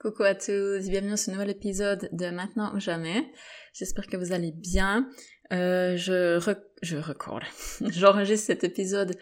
Coucou 0.00 0.22
à 0.22 0.34
tous, 0.34 0.88
bienvenue 0.88 1.10
dans 1.10 1.16
ce 1.18 1.30
nouvel 1.30 1.50
épisode 1.50 2.08
de 2.12 2.30
Maintenant 2.30 2.74
ou 2.74 2.80
Jamais. 2.80 3.30
J'espère 3.74 4.06
que 4.06 4.16
vous 4.16 4.32
allez 4.32 4.50
bien. 4.50 5.06
Euh, 5.52 5.94
je, 5.98 6.38
rec 6.38 6.56
je 6.80 6.96
recorde. 6.96 7.42
J'enregistre 7.86 8.46
cet 8.46 8.64
épisode 8.64 9.14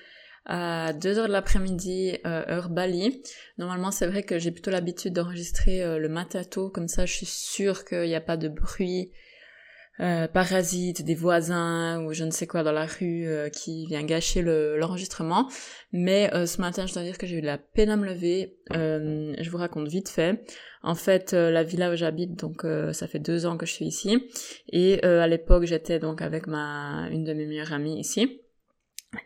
à 0.46 0.92
2h 0.92 1.26
de 1.26 1.32
l'après-midi, 1.32 2.18
euh, 2.24 2.44
heure 2.46 2.68
Bali. 2.68 3.24
Normalement, 3.58 3.90
c'est 3.90 4.06
vrai 4.06 4.22
que 4.22 4.38
j'ai 4.38 4.52
plutôt 4.52 4.70
l'habitude 4.70 5.14
d'enregistrer 5.14 5.82
euh, 5.82 5.98
le 5.98 6.08
matin 6.08 6.44
tôt, 6.44 6.70
comme 6.70 6.86
ça 6.86 7.06
je 7.06 7.12
suis 7.12 7.26
sûre 7.26 7.84
qu'il 7.84 8.02
n'y 8.02 8.14
a 8.14 8.20
pas 8.20 8.36
de 8.36 8.46
bruit 8.46 9.10
euh, 10.00 10.28
parasites, 10.28 11.04
des 11.04 11.14
voisins 11.14 12.04
ou 12.04 12.12
je 12.12 12.22
ne 12.24 12.30
sais 12.30 12.46
quoi 12.46 12.62
dans 12.62 12.72
la 12.72 12.86
rue 12.86 13.26
euh, 13.26 13.48
qui 13.48 13.86
vient 13.86 14.04
gâcher 14.04 14.42
l'enregistrement. 14.42 15.48
Mais 15.92 16.32
euh, 16.34 16.46
ce 16.46 16.60
matin, 16.60 16.86
je 16.86 16.94
dois 16.94 17.02
dire 17.02 17.18
que 17.18 17.26
j'ai 17.26 17.38
eu 17.38 17.40
de 17.40 17.46
la 17.46 17.58
peine 17.58 17.90
à 17.90 17.96
me 17.96 18.06
lever. 18.06 18.58
je 18.70 19.50
vous 19.50 19.58
raconte 19.58 19.88
vite 19.88 20.08
fait. 20.08 20.44
En 20.82 20.94
fait, 20.94 21.32
la 21.32 21.64
villa 21.64 21.92
où 21.92 21.96
j'habite, 21.96 22.38
donc 22.38 22.64
ça 22.92 23.08
fait 23.08 23.18
deux 23.18 23.46
ans 23.46 23.56
que 23.56 23.66
je 23.66 23.72
suis 23.72 23.86
ici. 23.86 24.28
Et 24.72 25.02
à 25.02 25.26
l'époque, 25.26 25.64
j'étais 25.64 25.98
donc 25.98 26.22
avec 26.22 26.46
ma 26.46 27.08
une 27.10 27.24
de 27.24 27.32
mes 27.34 27.46
meilleures 27.46 27.72
amies 27.72 27.98
ici. 27.98 28.40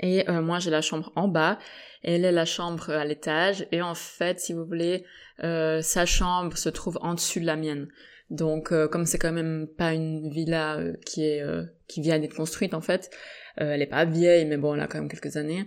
Et 0.01 0.25
moi, 0.29 0.59
j'ai 0.59 0.71
la 0.71 0.81
chambre 0.81 1.13
en 1.17 1.29
bas. 1.29 1.59
Elle 2.03 2.25
est 2.25 2.33
la 2.33 2.45
chambre 2.45 2.91
à 2.91 3.05
l'étage. 3.05 3.67
Et 3.73 3.83
en 3.83 3.95
fait, 3.95 4.39
si 4.39 4.53
vous 4.53 4.65
voulez, 4.65 5.05
sa 5.39 6.07
chambre 6.07 6.57
se 6.57 6.69
trouve 6.69 6.99
en 7.03 7.15
dessus 7.15 7.41
de 7.41 7.47
la 7.47 7.57
mienne. 7.57 7.89
Donc, 8.33 8.73
euh, 8.73 8.89
comme 8.89 9.05
c'est 9.05 9.19
quand 9.19 9.31
même 9.31 9.69
pas 9.69 9.93
une 9.93 10.31
villa 10.31 10.79
euh, 10.79 10.95
qui 11.05 11.23
est 11.27 11.43
euh, 11.43 11.65
qui 11.87 12.01
vient 12.01 12.19
d'être 12.19 12.35
construite 12.35 12.73
en 12.73 12.81
fait, 12.81 13.11
elle 13.59 13.83
est 13.83 13.87
pas 13.87 14.07
vieille, 14.07 14.47
mais 14.47 14.57
bon, 14.57 14.75
elle 14.75 14.81
a 14.81 14.87
quand 14.87 14.99
même 14.99 15.11
quelques 15.11 15.37
années. 15.37 15.67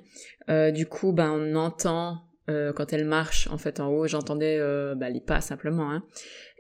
du 0.74 0.88
coup, 0.88 1.14
ben 1.14 1.30
on 1.30 1.56
entend 1.56 2.24
quand 2.48 2.94
elle 2.94 3.06
marche 3.06 3.48
en 3.52 3.60
fait 3.60 3.80
en 3.80 3.90
haut, 3.90 4.08
j'entendais 4.08 4.60
bah, 4.96 5.12
les 5.12 5.22
pas 5.22 5.40
simplement. 5.40 5.92
Hein. 5.92 6.04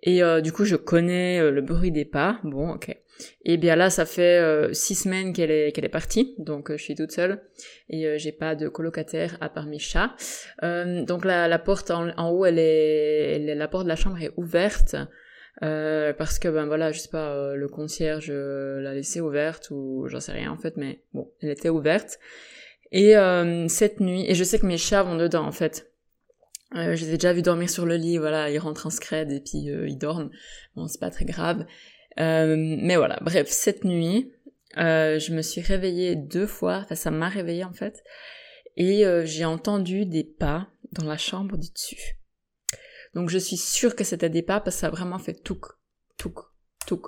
Et 0.04 0.22
du 0.44 0.52
coup, 0.52 0.66
je 0.66 0.76
connais 0.76 1.50
le 1.50 1.62
bruit 1.64 1.92
des 1.92 2.06
pas. 2.06 2.40
Bon, 2.44 2.70
ok. 2.70 2.96
Et 3.44 3.58
bien 3.58 3.76
là, 3.76 3.90
ça 3.90 4.06
fait 4.06 4.70
six 4.74 4.96
semaines 4.96 5.32
qu'elle 5.34 5.52
est 5.52 5.72
qu'elle 5.72 5.86
est 5.86 5.90
partie, 5.90 6.36
donc 6.38 6.72
je 6.72 6.82
suis 6.82 6.96
toute 6.96 7.12
seule 7.12 7.42
et 7.90 8.20
j'ai 8.20 8.32
pas 8.32 8.56
de 8.56 8.68
colocataire 8.68 9.38
à 9.40 9.50
part 9.50 9.68
mes 9.68 9.80
chats. 9.80 10.16
donc 10.62 11.24
la, 11.24 11.48
la 11.48 11.60
porte 11.60 11.92
en, 11.92 12.30
haut, 12.30 12.46
elle 12.46 12.60
est, 12.60 13.56
la 13.56 13.68
porte 13.68 13.86
de 13.86 13.90
la 13.90 13.96
chambre 13.96 14.22
est 14.22 14.32
ouverte. 14.36 14.96
Euh, 15.64 16.12
parce 16.14 16.38
que 16.38 16.50
ben 16.50 16.66
voilà, 16.66 16.92
je 16.92 17.00
sais 17.00 17.10
pas, 17.10 17.34
euh, 17.34 17.56
le 17.56 17.70
concierge 17.70 18.28
euh, 18.30 18.82
l'a 18.82 18.94
laissée 18.94 19.22
ouverte 19.22 19.70
ou 19.72 20.06
j'en 20.08 20.20
sais 20.20 20.34
rien 20.34 20.52
en 20.52 20.58
fait, 20.58 20.76
mais 20.76 21.02
bon, 21.14 21.32
elle 21.42 21.50
était 21.50 21.70
ouverte. 21.70 22.20
Et 22.92 23.16
cette 23.68 24.00
nuit, 24.00 24.26
et 24.30 24.36
je 24.36 24.44
sais 24.44 24.60
que 24.60 24.66
mes 24.66 24.78
chats 24.78 25.04
vont 25.04 25.18
dedans 25.18 25.46
en 25.46 25.52
fait. 25.52 25.92
je 26.74 26.92
les 26.92 27.10
ai 27.10 27.14
déjà 27.14 27.34
vus 27.34 27.42
dormir 27.42 27.70
sur 27.70 27.86
le 27.86 27.96
lit, 27.96 28.18
voilà, 28.18 28.50
ils 28.50 28.60
rentrent 28.60 28.88
en 28.88 28.90
scred 28.90 29.32
et 29.32 29.42
puis 29.42 29.58
ils 29.66 29.98
dorment. 29.98 30.30
Bon, 30.76 30.88
c'est 30.88 31.00
pas 31.00 31.10
très 31.10 31.26
grave. 31.26 31.66
Mais 32.18 32.96
voilà, 32.96 33.18
bref, 33.22 33.48
cette 33.50 33.84
nuit, 33.84 34.32
je 34.76 35.34
me 35.34 35.42
suis 35.42 35.62
réveillée 35.62 36.16
deux 36.16 36.48
fois, 36.48 36.82
enfin 36.84 36.96
ça 36.96 37.12
m'a 37.12 37.30
réveillée 37.30 37.64
en 37.64 37.74
fait, 37.74 38.04
et 38.78 39.04
j'ai 39.26 39.46
entendu 39.46 40.06
des 40.06 40.24
pas 40.24 40.68
dans 40.92 41.06
la 41.06 41.18
chambre 41.18 41.58
du 41.58 41.70
dessus. 41.72 42.18
Donc 43.14 43.30
je 43.30 43.38
suis 43.38 43.58
sûre 43.58 43.96
que 43.96 44.04
c'était 44.04 44.30
des 44.30 44.44
pas 44.44 44.60
parce 44.60 44.76
que 44.76 44.82
ça 44.82 44.88
a 44.88 44.92
vraiment 44.92 45.20
fait 45.20 45.34
touk, 45.34 45.66
touk, 46.18 46.40
touk. 46.86 47.08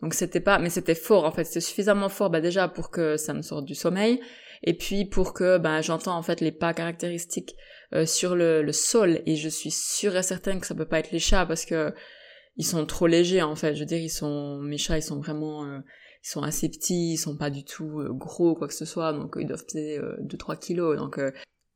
Donc 0.00 0.14
c'était 0.14 0.40
pas, 0.40 0.60
mais 0.60 0.70
c'était 0.70 0.94
fort 0.94 1.24
en 1.24 1.32
fait, 1.32 1.44
c'était 1.44 1.60
suffisamment 1.60 2.08
fort 2.08 2.30
bah 2.30 2.40
déjà 2.40 2.68
pour 2.68 2.90
que 2.90 3.16
ça 3.16 3.34
me 3.34 3.42
sorte 3.42 3.64
du 3.64 3.74
sommeil. 3.74 4.20
Et 4.62 4.74
puis 4.74 5.04
pour 5.04 5.34
que 5.34 5.58
bah, 5.58 5.80
j'entends 5.82 6.16
en 6.16 6.22
fait 6.22 6.40
les 6.40 6.52
pas 6.52 6.74
caractéristiques 6.74 7.54
euh, 7.92 8.06
sur 8.06 8.36
le, 8.36 8.62
le, 8.62 8.72
sol. 8.72 9.22
Et 9.26 9.36
je 9.36 9.48
suis 9.48 9.70
sûre 9.70 10.16
et 10.16 10.22
certaine 10.22 10.60
que 10.60 10.66
ça 10.66 10.74
peut 10.74 10.86
pas 10.86 10.98
être 10.98 11.10
les 11.10 11.18
chats 11.18 11.46
parce 11.46 11.64
que 11.64 11.94
ils 12.58 12.66
sont 12.66 12.84
trop 12.86 13.06
légers 13.06 13.42
en 13.42 13.56
fait. 13.56 13.74
Je 13.74 13.80
veux 13.80 13.86
dire, 13.86 13.98
ils 13.98 14.10
sont 14.10 14.58
mes 14.58 14.78
chats, 14.78 14.98
ils 14.98 15.02
sont 15.02 15.18
vraiment 15.18 15.64
euh, 15.64 15.78
ils 16.24 16.28
sont 16.28 16.42
assez 16.42 16.68
petits, 16.68 17.14
ils 17.14 17.16
sont 17.16 17.36
pas 17.36 17.50
du 17.50 17.64
tout 17.64 18.00
euh, 18.00 18.12
gros 18.12 18.54
quoi 18.54 18.68
que 18.68 18.74
ce 18.74 18.84
soit, 18.84 19.12
donc 19.12 19.36
ils 19.38 19.46
doivent 19.46 19.64
peser 19.64 19.98
2-3 20.22 20.58
kilos. 20.58 20.96
Donc 20.98 21.18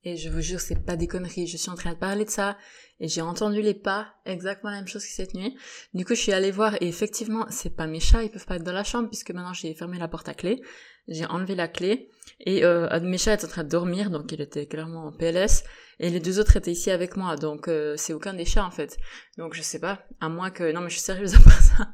et 0.05 0.17
je 0.17 0.29
vous 0.29 0.41
jure, 0.41 0.61
c'est 0.61 0.85
pas 0.85 0.97
des 0.97 1.07
conneries. 1.07 1.47
Je 1.47 1.57
suis 1.57 1.71
en 1.71 1.75
train 1.75 1.93
de 1.93 1.99
parler 1.99 2.25
de 2.25 2.31
ça 2.31 2.59
et 3.01 3.09
j'ai 3.09 3.21
entendu 3.21 3.63
les 3.63 3.75
pas, 3.75 4.15
exactement 4.27 4.71
la 4.71 4.79
même 4.79 4.89
chose 4.89 5.05
que 5.05 5.13
cette 5.13 5.35
nuit. 5.35 5.57
Du 5.95 6.05
coup, 6.05 6.15
je 6.15 6.21
suis 6.21 6.33
allée 6.33 6.51
voir 6.51 6.75
et 6.81 6.89
effectivement, 6.89 7.47
c'est 7.51 7.75
pas 7.77 7.87
mes 7.87 8.01
chats, 8.01 8.23
ils 8.23 8.31
peuvent 8.31 8.47
pas 8.47 8.57
être 8.57 8.65
dans 8.65 8.73
la 8.73 8.85
chambre 8.85 9.09
puisque 9.09 9.31
maintenant 9.31 9.53
j'ai 9.53 9.73
fermé 9.75 9.99
la 9.99 10.09
porte 10.09 10.29
à 10.29 10.35
clé. 10.35 10.61
J'ai 11.09 11.27
enlevé 11.27 11.55
la 11.55 11.69
clé 11.69 12.11
et 12.41 12.65
euh, 12.65 13.01
mes 13.01 13.19
chats 13.19 13.35
étaient 13.35 13.45
en 13.45 13.49
train 13.49 13.65
de 13.65 13.69
dormir, 13.69 14.11
donc 14.11 14.31
il 14.33 14.41
était 14.41 14.67
clairement 14.67 15.07
en 15.07 15.13
PLS. 15.13 15.65
Et 15.99 16.11
les 16.11 16.21
deux 16.21 16.41
autres 16.41 16.57
étaient 16.57 16.73
ici 16.73 16.91
avec 16.91 17.17
moi, 17.17 17.37
donc 17.37 17.69
euh, 17.69 17.95
c'est 17.97 18.13
aucun 18.13 18.35
des 18.35 18.45
chats 18.45 18.65
en 18.65 18.71
fait. 18.71 18.97
Donc 19.39 19.55
je 19.55 19.63
sais 19.63 19.79
pas, 19.79 20.07
à 20.21 20.29
moins 20.29 20.51
que... 20.51 20.73
Non 20.73 20.81
mais 20.81 20.89
je 20.89 20.95
suis 20.95 21.03
sérieuse 21.03 21.35
après 21.35 21.61
ça. 21.61 21.89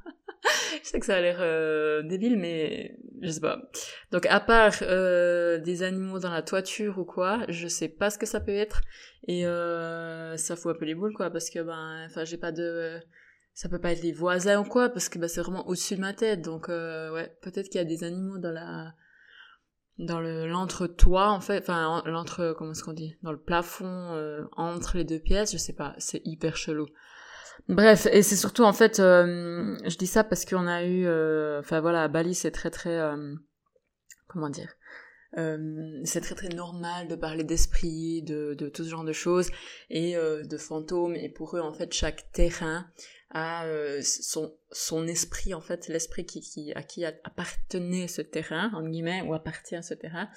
Je 0.89 0.93
sais 0.93 1.01
que 1.01 1.07
ça 1.07 1.17
a 1.17 1.21
l'air 1.21 1.37
euh, 1.41 2.03
débile, 2.03 2.39
mais 2.39 2.97
je 3.21 3.29
sais 3.29 3.43
pas. 3.43 3.61
Donc 4.11 4.25
à 4.25 4.41
part 4.41 4.73
euh, 4.81 5.59
des 5.59 5.83
animaux 5.83 6.19
dans 6.19 6.31
la 6.31 6.41
toiture 6.41 6.99
ou 6.99 7.05
quoi, 7.05 7.45
je 7.51 7.69
sais 7.69 7.91
pas 7.91 8.09
ce 8.09 8.17
que 8.17 8.25
ça 8.25 8.41
peut 8.41 8.55
être. 8.55 8.81
Et 9.27 9.47
euh, 9.47 10.39
ça 10.39 10.57
fout 10.57 10.75
un 10.75 10.79
peu 10.79 10.87
les 10.87 10.95
boules, 10.95 11.13
quoi, 11.13 11.29
parce 11.29 11.51
que 11.51 11.59
ben, 11.59 12.07
enfin, 12.07 12.25
j'ai 12.25 12.39
pas 12.39 12.53
de, 12.53 12.99
ça 13.53 13.69
peut 13.69 13.79
pas 13.79 13.93
être 13.93 14.03
les 14.03 14.13
voisins 14.13 14.61
ou 14.61 14.65
quoi, 14.65 14.89
parce 14.89 15.11
que 15.11 15.19
ben, 15.19 15.29
c'est 15.29 15.43
vraiment 15.43 15.69
au-dessus 15.69 15.97
de 15.97 16.01
ma 16.01 16.15
tête. 16.15 16.41
Donc 16.41 16.69
ouais, 16.69 17.37
peut-être 17.43 17.69
qu'il 17.69 17.77
y 17.77 17.85
a 17.85 17.85
des 17.85 18.03
animaux 18.03 18.39
dans 18.39 18.53
la, 18.53 18.95
dans 19.99 20.21
le 20.21 20.47
l'entre-toit 20.47 21.29
en 21.29 21.41
fait, 21.43 21.59
enfin 21.59 22.03
l'entre, 22.07 22.55
comment 22.57 22.71
est-ce 22.71 22.83
qu'on 22.83 22.95
dit, 22.95 23.15
dans 23.23 23.33
le 23.33 23.43
plafond 23.43 24.49
entre 24.57 24.97
les 24.97 25.05
deux 25.05 25.21
pièces, 25.21 25.53
je 25.53 25.59
sais 25.59 25.75
pas, 25.75 25.95
c'est 25.99 26.23
hyper 26.25 26.57
chelou. 26.57 26.87
Bref, 27.69 28.07
et 28.13 28.23
c'est 28.23 28.37
surtout 28.37 28.63
en 28.63 28.73
fait, 28.73 28.99
euh, 28.99 29.77
je 29.85 29.97
dis 29.97 30.07
ça 30.07 30.25
parce 30.25 30.45
qu'on 30.45 30.67
a 30.67 30.85
eu, 30.85 31.07
euh, 31.07 31.61
enfin 31.61 31.81
voilà, 31.81 32.05
à 32.05 32.09
Bali 32.09 32.35
c'est 32.35 32.51
très 32.51 32.71
très, 32.71 32.99
euh, 32.99 33.35
comment 34.27 34.49
dire, 34.49 34.73
c'est 36.05 36.23
très 36.23 36.35
très 36.35 36.49
normal 36.49 37.09
de 37.09 37.15
parler 37.15 37.45
d'esprit, 37.45 38.23
de, 38.23 38.55
de 38.55 38.69
tout 38.69 38.85
ce 38.85 38.89
genre 38.89 39.05
de 39.05 39.13
choses 39.13 39.51
et 39.91 40.15
de 40.15 40.57
fantômes. 40.57 41.15
Et 41.15 41.29
pour 41.29 41.57
eux 41.57 41.61
en 41.61 41.73
fait, 41.75 41.93
chaque 41.93 42.33
terrain 42.33 42.87
a 43.31 43.67
son 44.03 44.57
son 44.73 45.07
esprit 45.07 45.53
en 45.53 45.61
fait, 45.61 45.87
l'esprit 45.89 46.25
qui, 46.25 46.41
qui 46.41 46.73
à 46.73 46.83
qui 46.83 47.05
appartenait 47.05 48.09
ce 48.09 48.23
terrain 48.23 48.71
en 48.75 48.89
guillemets 48.89 49.21
ou 49.21 49.35
appartient 49.35 49.77
à 49.77 49.83
ce 49.83 49.93
terrain. 49.93 50.31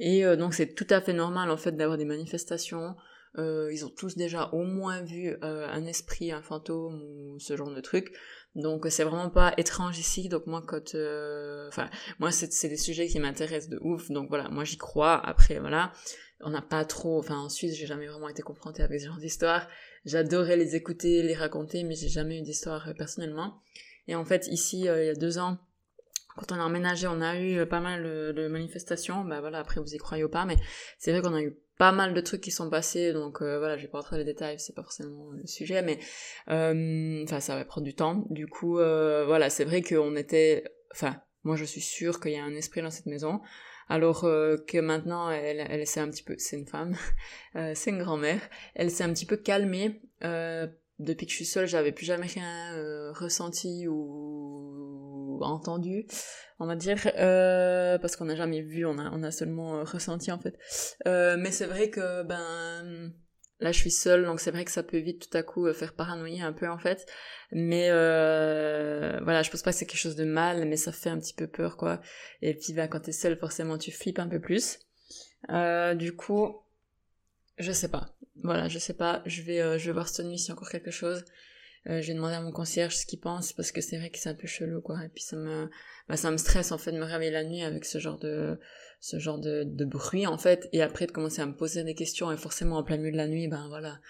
Et 0.00 0.24
donc 0.36 0.54
c'est 0.54 0.74
tout 0.74 0.86
à 0.88 1.02
fait 1.02 1.12
normal 1.12 1.50
en 1.50 1.58
fait 1.58 1.72
d'avoir 1.72 1.98
des 1.98 2.06
manifestations 2.06 2.96
euh, 3.36 3.70
ils 3.72 3.84
ont 3.84 3.90
tous 3.90 4.16
déjà 4.16 4.48
au 4.52 4.62
moins 4.62 5.02
vu 5.02 5.36
euh, 5.42 5.68
un 5.68 5.84
esprit, 5.86 6.32
un 6.32 6.42
fantôme 6.42 7.02
ou 7.02 7.38
ce 7.38 7.56
genre 7.56 7.70
de 7.70 7.80
truc. 7.80 8.12
Donc 8.54 8.86
c'est 8.90 9.04
vraiment 9.04 9.30
pas 9.30 9.52
étrange 9.56 9.98
ici. 9.98 10.28
Donc 10.28 10.46
moi 10.46 10.62
quand, 10.66 10.94
euh, 10.94 11.70
moi 12.18 12.30
c'est 12.30 12.68
des 12.68 12.76
sujets 12.76 13.06
qui 13.06 13.20
m'intéressent 13.20 13.70
de 13.70 13.78
ouf. 13.82 14.10
Donc 14.10 14.28
voilà, 14.28 14.48
moi 14.48 14.64
j'y 14.64 14.78
crois. 14.78 15.14
Après 15.24 15.58
voilà, 15.58 15.92
on 16.40 16.50
n'a 16.50 16.62
pas 16.62 16.84
trop. 16.84 17.18
Enfin 17.18 17.38
en 17.38 17.48
Suisse 17.48 17.76
j'ai 17.76 17.86
jamais 17.86 18.06
vraiment 18.06 18.28
été 18.28 18.42
confrontée 18.42 18.82
avec 18.82 19.00
ce 19.00 19.06
genre 19.06 19.18
d'histoire. 19.18 19.68
J'adorais 20.04 20.56
les 20.56 20.74
écouter, 20.74 21.22
les 21.22 21.34
raconter, 21.34 21.84
mais 21.84 21.94
j'ai 21.94 22.08
jamais 22.08 22.38
eu 22.38 22.42
d'histoire 22.42 22.88
personnellement. 22.96 23.60
Et 24.06 24.14
en 24.14 24.24
fait 24.24 24.46
ici 24.48 24.80
il 24.80 24.84
y 24.84 24.88
a 24.88 25.14
deux 25.14 25.38
ans 25.38 25.58
quand 26.38 26.52
on 26.52 26.60
a 26.60 26.64
emménagé, 26.64 27.08
on 27.08 27.20
a 27.20 27.36
eu 27.40 27.66
pas 27.66 27.80
mal 27.80 28.04
de, 28.04 28.46
manifestations. 28.46 29.24
Bah 29.24 29.40
voilà, 29.40 29.58
après 29.58 29.80
vous 29.80 29.92
y 29.92 29.98
croyez 29.98 30.22
ou 30.22 30.28
pas, 30.28 30.44
mais 30.44 30.56
c'est 30.96 31.10
vrai 31.10 31.20
qu'on 31.20 31.34
a 31.34 31.42
eu 31.42 31.58
pas 31.78 31.92
mal 31.92 32.12
de 32.12 32.20
trucs 32.20 32.40
qui 32.40 32.50
sont 32.50 32.68
passés, 32.68 33.12
donc 33.12 33.40
euh, 33.40 33.58
voilà, 33.58 33.76
je 33.76 33.82
vais 33.82 33.88
pas 33.88 33.98
rentrer 33.98 34.16
dans 34.16 34.18
les 34.18 34.24
détails, 34.24 34.58
c'est 34.58 34.74
pas 34.74 34.82
forcément 34.82 35.30
le 35.30 35.46
sujet, 35.46 35.80
mais 35.80 35.98
euh, 36.50 37.22
enfin 37.22 37.38
ça 37.38 37.54
va 37.54 37.64
prendre 37.64 37.84
du 37.84 37.94
temps. 37.94 38.26
Du 38.30 38.48
coup, 38.48 38.78
euh, 38.78 39.24
voilà, 39.24 39.48
c'est 39.48 39.64
vrai 39.64 39.80
qu'on 39.80 40.16
était, 40.16 40.64
enfin, 40.92 41.22
moi 41.44 41.54
je 41.54 41.64
suis 41.64 41.80
sûre 41.80 42.20
qu'il 42.20 42.32
y 42.32 42.36
a 42.36 42.44
un 42.44 42.54
esprit 42.54 42.82
dans 42.82 42.90
cette 42.90 43.06
maison, 43.06 43.40
alors 43.88 44.22
que 44.22 44.80
maintenant 44.80 45.30
elle, 45.30 45.64
elle 45.70 45.86
s'est 45.86 46.00
un 46.00 46.10
petit 46.10 46.24
peu, 46.24 46.34
c'est 46.38 46.58
une 46.58 46.66
femme, 46.66 46.96
c'est 47.74 47.90
une 47.90 48.02
grand-mère, 48.02 48.40
elle 48.74 48.90
s'est 48.90 49.04
un 49.04 49.12
petit 49.12 49.26
peu 49.26 49.36
calmée. 49.36 50.02
depuis 50.98 51.26
que 51.26 51.30
je 51.30 51.36
suis 51.36 51.46
seule, 51.46 51.68
j'avais 51.68 51.92
plus 51.92 52.06
jamais 52.06 52.26
rien 52.26 53.12
ressenti 53.12 53.86
ou 53.86 54.27
entendu 55.46 56.06
on 56.60 56.66
va 56.66 56.76
dire, 56.76 56.98
euh, 57.16 57.98
parce 57.98 58.16
qu'on 58.16 58.24
n'a 58.24 58.36
jamais 58.36 58.62
vu, 58.62 58.84
on 58.84 58.98
a, 58.98 59.10
on 59.12 59.22
a 59.22 59.30
seulement 59.30 59.78
euh, 59.78 59.84
ressenti 59.84 60.32
en 60.32 60.38
fait. 60.38 60.58
Euh, 61.06 61.36
mais 61.38 61.52
c'est 61.52 61.66
vrai 61.66 61.90
que 61.90 62.22
ben 62.24 63.12
là 63.60 63.72
je 63.72 63.78
suis 63.78 63.90
seule, 63.90 64.24
donc 64.24 64.40
c'est 64.40 64.50
vrai 64.50 64.64
que 64.64 64.70
ça 64.70 64.82
peut 64.82 64.98
vite 64.98 65.28
tout 65.28 65.36
à 65.36 65.42
coup 65.42 65.72
faire 65.72 65.94
paranoïer 65.94 66.42
un 66.42 66.52
peu 66.52 66.68
en 66.68 66.78
fait. 66.78 67.06
Mais 67.52 67.88
voilà, 67.90 69.42
je 69.42 69.50
pense 69.50 69.62
pas 69.62 69.72
que 69.72 69.78
c'est 69.78 69.86
quelque 69.86 70.00
chose 70.00 70.16
de 70.16 70.24
mal, 70.24 70.66
mais 70.66 70.76
ça 70.76 70.92
fait 70.92 71.10
un 71.10 71.18
petit 71.18 71.34
peu 71.34 71.46
peur 71.46 71.76
quoi. 71.76 72.00
Et 72.42 72.54
puis 72.54 72.72
ben 72.72 72.88
quand 72.88 73.00
t'es 73.00 73.12
seule, 73.12 73.38
forcément 73.38 73.78
tu 73.78 73.92
flippes 73.92 74.18
un 74.18 74.28
peu 74.28 74.40
plus. 74.40 74.78
du 75.48 76.16
coup, 76.16 76.56
je 77.58 77.72
sais 77.72 77.88
pas. 77.88 78.14
Voilà, 78.42 78.68
je 78.68 78.78
sais 78.78 78.94
pas. 78.94 79.22
Je 79.26 79.42
vais, 79.42 79.78
je 79.78 79.86
vais 79.86 79.92
voir 79.92 80.08
cette 80.08 80.26
nuit 80.26 80.38
s'il 80.38 80.48
y 80.48 80.50
a 80.50 80.54
encore 80.54 80.70
quelque 80.70 80.92
chose. 80.92 81.24
Euh, 81.88 82.02
j'ai 82.02 82.12
demandé 82.12 82.34
à 82.34 82.42
mon 82.42 82.52
concierge 82.52 82.96
ce 82.96 83.06
qu'il 83.06 83.18
pense 83.18 83.52
parce 83.52 83.72
que 83.72 83.80
c'est 83.80 83.96
vrai 83.96 84.10
que 84.10 84.18
c'est 84.18 84.28
un 84.28 84.34
peu 84.34 84.46
chelou 84.46 84.80
quoi. 84.80 85.04
Et 85.04 85.08
puis 85.08 85.22
ça 85.22 85.36
me, 85.36 85.70
bah, 86.08 86.16
ça 86.16 86.30
me 86.30 86.36
stresse 86.36 86.70
en 86.70 86.78
fait 86.78 86.92
de 86.92 86.98
me 86.98 87.04
réveiller 87.04 87.30
la 87.30 87.44
nuit 87.44 87.62
avec 87.62 87.84
ce 87.84 87.98
genre 87.98 88.18
de, 88.18 88.58
ce 89.00 89.18
genre 89.18 89.38
de, 89.38 89.64
bruit 89.84 90.26
en 90.26 90.38
fait. 90.38 90.68
Et 90.72 90.82
après 90.82 91.06
de 91.06 91.12
commencer 91.12 91.40
à 91.40 91.46
me 91.46 91.54
poser 91.54 91.84
des 91.84 91.94
questions 91.94 92.30
et 92.30 92.36
forcément 92.36 92.76
en 92.76 92.82
plein 92.82 92.98
milieu 92.98 93.12
de 93.12 93.16
la 93.16 93.28
nuit, 93.28 93.48
ben 93.48 93.68
voilà, 93.68 94.00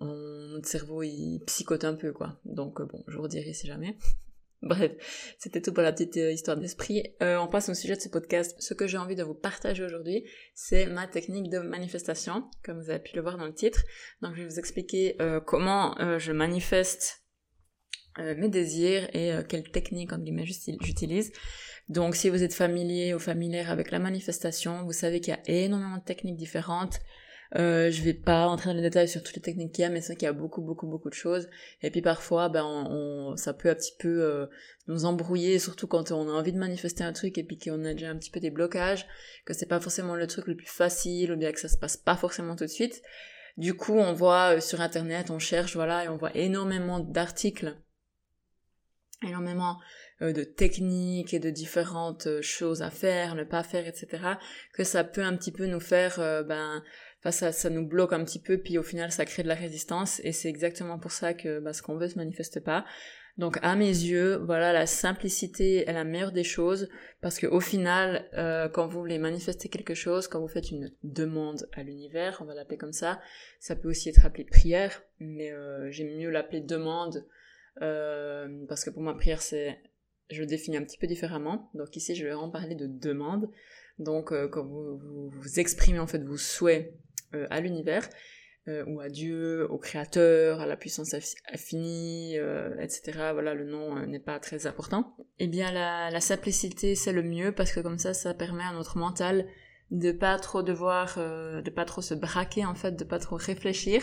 notre 0.00 0.68
cerveau 0.68 1.02
il 1.02 1.42
psychote 1.46 1.84
un 1.84 1.94
peu 1.94 2.12
quoi. 2.12 2.40
Donc 2.44 2.80
bon, 2.80 3.04
je 3.06 3.18
vous 3.18 3.28
dirai 3.28 3.52
si 3.52 3.66
jamais. 3.66 3.96
Bref, 4.62 4.92
c'était 5.38 5.62
tout 5.62 5.72
pour 5.72 5.82
la 5.82 5.92
petite 5.92 6.16
histoire 6.16 6.56
d'esprit. 6.56 7.02
on 7.20 7.48
passe 7.48 7.70
au 7.70 7.74
sujet 7.74 7.96
de 7.96 8.00
ce 8.00 8.08
podcast. 8.10 8.54
Ce 8.58 8.74
que 8.74 8.86
j'ai 8.86 8.98
envie 8.98 9.16
de 9.16 9.22
vous 9.22 9.34
partager 9.34 9.82
aujourd'hui, 9.82 10.24
c'est 10.54 10.86
ma 10.86 11.06
technique 11.06 11.48
de 11.48 11.60
manifestation, 11.60 12.44
comme 12.62 12.78
vous 12.78 12.90
avez 12.90 12.98
pu 12.98 13.16
le 13.16 13.22
voir 13.22 13.38
dans 13.38 13.46
le 13.46 13.54
titre. 13.54 13.82
Donc 14.20 14.34
je 14.34 14.42
vais 14.42 14.48
vous 14.48 14.58
expliquer 14.58 15.16
comment 15.46 15.96
je 16.18 16.32
manifeste 16.32 17.20
euh, 18.18 18.34
mes 18.36 18.48
désirs 18.48 19.08
et 19.14 19.32
euh, 19.32 19.42
quelle 19.42 19.70
technique 19.70 20.12
entre 20.12 20.24
guillemets 20.24 20.44
j'utilise. 20.44 21.30
Donc 21.88 22.16
si 22.16 22.28
vous 22.28 22.42
êtes 22.42 22.54
familier 22.54 23.14
ou 23.14 23.20
familière 23.20 23.70
avec 23.70 23.92
la 23.92 24.00
manifestation, 24.00 24.84
vous 24.84 24.92
savez 24.92 25.20
qu'il 25.20 25.32
y 25.32 25.36
a 25.36 25.64
énormément 25.64 25.98
de 25.98 26.02
techniques 26.04 26.36
différentes. 26.36 26.98
Euh, 27.56 27.90
je 27.90 28.02
vais 28.02 28.14
pas 28.14 28.46
entrer 28.46 28.70
dans 28.70 28.76
les 28.76 28.82
détails 28.82 29.08
sur 29.08 29.22
toutes 29.22 29.34
les 29.34 29.42
techniques 29.42 29.72
qu'il 29.72 29.82
y 29.82 29.84
a, 29.84 29.90
mais 29.90 30.00
c'est 30.00 30.14
qu'il 30.14 30.26
y 30.26 30.28
a 30.28 30.32
beaucoup, 30.32 30.62
beaucoup, 30.62 30.86
beaucoup 30.86 31.08
de 31.08 31.14
choses. 31.14 31.48
Et 31.82 31.90
puis 31.90 32.00
parfois, 32.00 32.48
ben, 32.48 32.64
on, 32.64 33.36
ça 33.36 33.52
peut 33.52 33.70
un 33.70 33.74
petit 33.74 33.94
peu 33.98 34.22
euh, 34.22 34.46
nous 34.86 35.04
embrouiller, 35.04 35.58
surtout 35.58 35.86
quand 35.86 36.12
on 36.12 36.28
a 36.28 36.32
envie 36.32 36.52
de 36.52 36.58
manifester 36.58 37.02
un 37.02 37.12
truc 37.12 37.38
et 37.38 37.44
puis 37.44 37.58
qu'on 37.58 37.84
a 37.84 37.92
déjà 37.92 38.10
un 38.10 38.16
petit 38.16 38.30
peu 38.30 38.40
des 38.40 38.50
blocages, 38.50 39.06
que 39.44 39.52
c'est 39.52 39.66
pas 39.66 39.80
forcément 39.80 40.14
le 40.14 40.26
truc 40.26 40.46
le 40.46 40.56
plus 40.56 40.68
facile, 40.68 41.32
ou 41.32 41.36
bien 41.36 41.50
que 41.52 41.60
ça 41.60 41.68
se 41.68 41.78
passe 41.78 41.96
pas 41.96 42.16
forcément 42.16 42.54
tout 42.54 42.64
de 42.64 42.70
suite. 42.70 43.02
Du 43.56 43.74
coup, 43.74 43.94
on 43.94 44.12
voit 44.12 44.60
sur 44.60 44.80
internet, 44.80 45.30
on 45.30 45.40
cherche, 45.40 45.74
voilà, 45.74 46.04
et 46.04 46.08
on 46.08 46.16
voit 46.16 46.34
énormément 46.36 47.00
d'articles 47.00 47.74
énormément 49.22 49.78
euh, 50.22 50.32
de 50.32 50.44
techniques 50.44 51.34
et 51.34 51.38
de 51.38 51.50
différentes 51.50 52.26
euh, 52.26 52.42
choses 52.42 52.82
à 52.82 52.90
faire, 52.90 53.34
ne 53.34 53.44
pas 53.44 53.62
faire, 53.62 53.86
etc. 53.86 54.22
Que 54.72 54.84
ça 54.84 55.04
peut 55.04 55.22
un 55.22 55.36
petit 55.36 55.52
peu 55.52 55.66
nous 55.66 55.80
faire, 55.80 56.20
euh, 56.20 56.42
ben, 56.42 56.82
enfin, 57.20 57.30
ça, 57.30 57.52
ça 57.52 57.70
nous 57.70 57.86
bloque 57.86 58.12
un 58.12 58.24
petit 58.24 58.40
peu, 58.40 58.58
puis 58.58 58.78
au 58.78 58.82
final 58.82 59.12
ça 59.12 59.24
crée 59.24 59.42
de 59.42 59.48
la 59.48 59.54
résistance, 59.54 60.20
et 60.24 60.32
c'est 60.32 60.48
exactement 60.48 60.98
pour 60.98 61.12
ça 61.12 61.34
que 61.34 61.60
ben, 61.60 61.72
ce 61.72 61.82
qu'on 61.82 61.96
veut 61.96 62.08
se 62.08 62.16
manifeste 62.16 62.60
pas. 62.60 62.84
Donc 63.38 63.58
à 63.62 63.76
mes 63.76 63.86
yeux, 63.86 64.36
voilà, 64.36 64.72
la 64.72 64.86
simplicité 64.86 65.88
est 65.88 65.92
la 65.92 66.04
meilleure 66.04 66.32
des 66.32 66.44
choses, 66.44 66.88
parce 67.22 67.38
que 67.38 67.46
au 67.46 67.60
final, 67.60 68.28
quand 68.74 68.86
vous 68.86 68.98
voulez 68.98 69.18
manifester 69.18 69.68
quelque 69.68 69.94
chose, 69.94 70.28
quand 70.28 70.40
vous 70.40 70.48
faites 70.48 70.70
une 70.70 70.92
demande 71.04 71.66
à 71.72 71.82
l'univers, 71.82 72.38
on 72.42 72.44
va 72.44 72.54
l'appeler 72.54 72.76
comme 72.76 72.92
ça, 72.92 73.20
ça 73.58 73.76
peut 73.76 73.88
aussi 73.88 74.10
être 74.10 74.26
appelé 74.26 74.44
prière, 74.44 75.02
mais 75.20 75.54
j'aime 75.90 76.18
mieux 76.18 76.28
l'appeler 76.28 76.60
demande 76.60 77.24
euh, 77.82 78.66
parce 78.68 78.84
que 78.84 78.90
pour 78.90 79.02
ma 79.02 79.14
prière, 79.14 79.42
c'est, 79.42 79.78
je 80.30 80.40
le 80.40 80.46
définis 80.46 80.76
un 80.76 80.84
petit 80.84 80.98
peu 80.98 81.06
différemment. 81.06 81.70
Donc 81.74 81.94
ici, 81.96 82.14
je 82.14 82.24
vais 82.24 82.32
en 82.32 82.50
parler 82.50 82.74
de 82.74 82.86
demande. 82.86 83.50
Donc 83.98 84.32
euh, 84.32 84.48
quand 84.48 84.64
vous, 84.64 84.98
vous, 85.28 85.60
exprimez 85.60 85.98
en 85.98 86.06
fait 86.06 86.24
vos 86.24 86.38
souhaits 86.38 86.94
euh, 87.34 87.46
à 87.50 87.60
l'univers, 87.60 88.08
ou 88.86 89.00
à 89.00 89.08
Dieu, 89.08 89.68
au 89.68 89.78
Créateur, 89.78 90.60
à 90.60 90.66
la 90.66 90.76
puissance 90.76 91.12
infinie, 91.52 92.36
etc. 92.78 93.30
Voilà, 93.32 93.52
le 93.52 93.64
nom 93.64 94.06
n'est 94.06 94.20
pas 94.20 94.38
très 94.38 94.68
important. 94.68 95.16
Eh 95.40 95.48
bien, 95.48 95.72
la, 95.72 96.08
la 96.08 96.20
simplicité, 96.20 96.94
c'est 96.94 97.10
le 97.10 97.24
mieux 97.24 97.50
parce 97.50 97.72
que 97.72 97.80
comme 97.80 97.98
ça, 97.98 98.14
ça 98.14 98.32
permet 98.32 98.62
à 98.62 98.72
notre 98.72 98.96
mental 98.96 99.48
de 99.90 100.12
pas 100.12 100.38
trop 100.38 100.62
devoir, 100.62 101.16
de 101.16 101.70
pas 101.70 101.84
trop 101.84 102.00
se 102.00 102.14
braquer 102.14 102.64
en 102.64 102.76
fait, 102.76 102.92
de 102.92 103.02
pas 103.02 103.18
trop 103.18 103.34
réfléchir, 103.34 104.02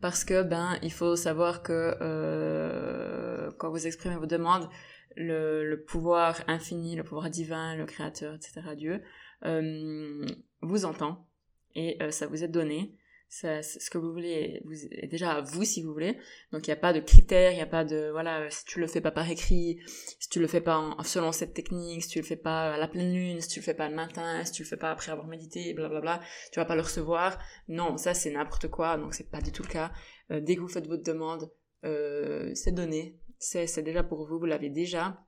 parce 0.00 0.24
que 0.24 0.42
ben 0.42 0.78
il 0.82 0.92
faut 0.92 1.16
savoir 1.16 1.62
que 1.62 1.96
euh, 2.00 3.50
quand 3.58 3.70
vous 3.70 3.86
exprimez 3.86 4.16
vos 4.16 4.26
demandes, 4.26 4.68
le, 5.16 5.68
le, 5.68 5.82
pouvoir 5.82 6.42
infini, 6.46 6.94
le 6.94 7.02
pouvoir 7.02 7.28
divin, 7.30 7.74
le 7.74 7.86
créateur, 7.86 8.34
etc., 8.34 8.60
Dieu, 8.76 9.02
euh, 9.44 10.24
vous 10.62 10.84
entend 10.84 11.27
et 11.74 12.02
euh, 12.02 12.10
ça 12.10 12.26
vous 12.26 12.44
est 12.44 12.48
donné 12.48 12.94
ça, 13.28 13.62
ce 13.62 13.90
que 13.90 13.98
vous 13.98 14.10
voulez 14.10 14.62
vous, 14.64 14.86
est 14.90 15.06
déjà 15.06 15.32
à 15.32 15.40
vous 15.42 15.64
si 15.64 15.82
vous 15.82 15.92
voulez. 15.92 16.16
Donc 16.52 16.66
il 16.66 16.70
n'y 16.70 16.74
a 16.74 16.80
pas 16.80 16.92
de 16.92 17.00
critères, 17.00 17.52
il 17.52 17.56
n'y 17.56 17.62
a 17.62 17.66
pas 17.66 17.84
de 17.84 18.08
voilà 18.10 18.50
si 18.50 18.64
tu 18.64 18.80
le 18.80 18.86
fais 18.86 19.00
pas 19.00 19.10
par 19.10 19.28
écrit, 19.30 19.78
si 20.18 20.28
tu 20.28 20.40
le 20.40 20.46
fais 20.46 20.60
pas 20.60 20.96
selon 21.04 21.32
cette 21.32 21.54
technique, 21.54 22.02
si 22.02 22.08
tu 22.08 22.18
le 22.20 22.24
fais 22.24 22.36
pas 22.36 22.74
à 22.74 22.78
la 22.78 22.88
pleine 22.88 23.12
lune, 23.12 23.40
si 23.40 23.48
tu 23.48 23.60
le 23.60 23.64
fais 23.64 23.74
pas 23.74 23.88
le 23.88 23.94
matin, 23.94 24.44
si 24.44 24.52
tu 24.52 24.62
le 24.62 24.68
fais 24.68 24.76
pas 24.76 24.90
après 24.90 25.12
avoir 25.12 25.26
médité, 25.26 25.74
blablabla, 25.74 26.20
tu 26.52 26.58
vas 26.58 26.64
pas 26.64 26.74
le 26.74 26.82
recevoir. 26.82 27.38
Non, 27.68 27.96
ça 27.98 28.14
c'est 28.14 28.30
n'importe 28.30 28.68
quoi, 28.68 28.96
donc 28.96 29.14
c'est 29.14 29.30
pas 29.30 29.40
du 29.40 29.52
tout 29.52 29.62
le 29.62 29.68
cas. 29.68 29.92
Euh, 30.30 30.40
dès 30.40 30.56
que 30.56 30.60
vous 30.60 30.68
faites 30.68 30.86
votre 30.86 31.04
demande, 31.04 31.50
euh, 31.84 32.50
c'est 32.54 32.72
donné, 32.72 33.18
c'est 33.38 33.82
déjà 33.82 34.02
pour 34.02 34.26
vous, 34.26 34.38
vous 34.38 34.46
l'avez 34.46 34.70
déjà. 34.70 35.18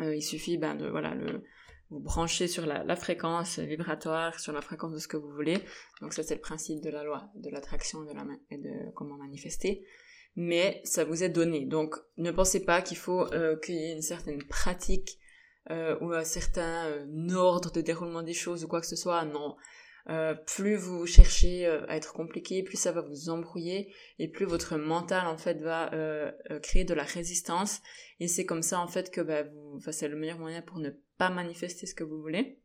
Euh, 0.00 0.14
il 0.14 0.22
suffit 0.22 0.56
ben 0.56 0.74
de 0.74 0.88
voilà 0.88 1.14
le 1.14 1.44
vous 1.92 2.00
branchez 2.00 2.48
sur 2.48 2.66
la, 2.66 2.96
fréquence 2.96 3.58
vibratoire, 3.58 4.40
sur 4.40 4.52
la 4.52 4.62
fréquence 4.62 4.92
de 4.92 4.98
ce 4.98 5.08
que 5.08 5.16
vous 5.16 5.30
voulez. 5.30 5.58
Donc 6.00 6.14
ça 6.14 6.22
c'est 6.22 6.34
le 6.34 6.40
principe 6.40 6.80
de 6.80 6.90
la 6.90 7.04
loi, 7.04 7.30
de 7.34 7.50
l'attraction 7.50 8.06
et 8.50 8.58
de 8.58 8.90
comment 8.94 9.16
manifester. 9.16 9.84
Mais 10.34 10.80
ça 10.84 11.04
vous 11.04 11.22
est 11.22 11.28
donné. 11.28 11.66
Donc 11.66 11.96
ne 12.16 12.30
pensez 12.30 12.64
pas 12.64 12.80
qu'il 12.80 12.96
faut 12.96 13.32
euh, 13.34 13.56
qu'il 13.58 13.74
y 13.74 13.84
ait 13.84 13.92
une 13.92 14.02
certaine 14.02 14.42
pratique 14.42 15.18
euh, 15.70 15.96
ou 16.00 16.12
un 16.12 16.24
certain 16.24 16.86
euh, 16.86 17.34
ordre 17.34 17.70
de 17.70 17.82
déroulement 17.82 18.22
des 18.22 18.32
choses 18.32 18.64
ou 18.64 18.68
quoi 18.68 18.80
que 18.80 18.86
ce 18.86 18.96
soit. 18.96 19.24
Non. 19.24 19.56
Plus 20.46 20.76
vous 20.76 21.06
cherchez 21.06 21.66
à 21.66 21.96
être 21.96 22.12
compliqué, 22.12 22.62
plus 22.62 22.76
ça 22.76 22.92
va 22.92 23.02
vous 23.02 23.28
embrouiller 23.28 23.92
et 24.18 24.28
plus 24.28 24.46
votre 24.46 24.76
mental 24.76 25.26
en 25.26 25.36
fait 25.36 25.60
va 25.60 25.90
créer 26.62 26.84
de 26.84 26.94
la 26.94 27.04
résistance. 27.04 27.80
Et 28.20 28.28
c'est 28.28 28.44
comme 28.44 28.62
ça 28.62 28.80
en 28.80 28.88
fait 28.88 29.10
que 29.10 29.20
bah, 29.20 29.42
vous, 29.42 29.76
enfin, 29.76 29.92
c'est 29.92 30.08
le 30.08 30.16
meilleur 30.16 30.38
moyen 30.38 30.62
pour 30.62 30.78
ne 30.78 30.90
manifester 31.30 31.86
ce 31.86 31.94
que 31.94 32.04
vous 32.04 32.20
voulez 32.20 32.61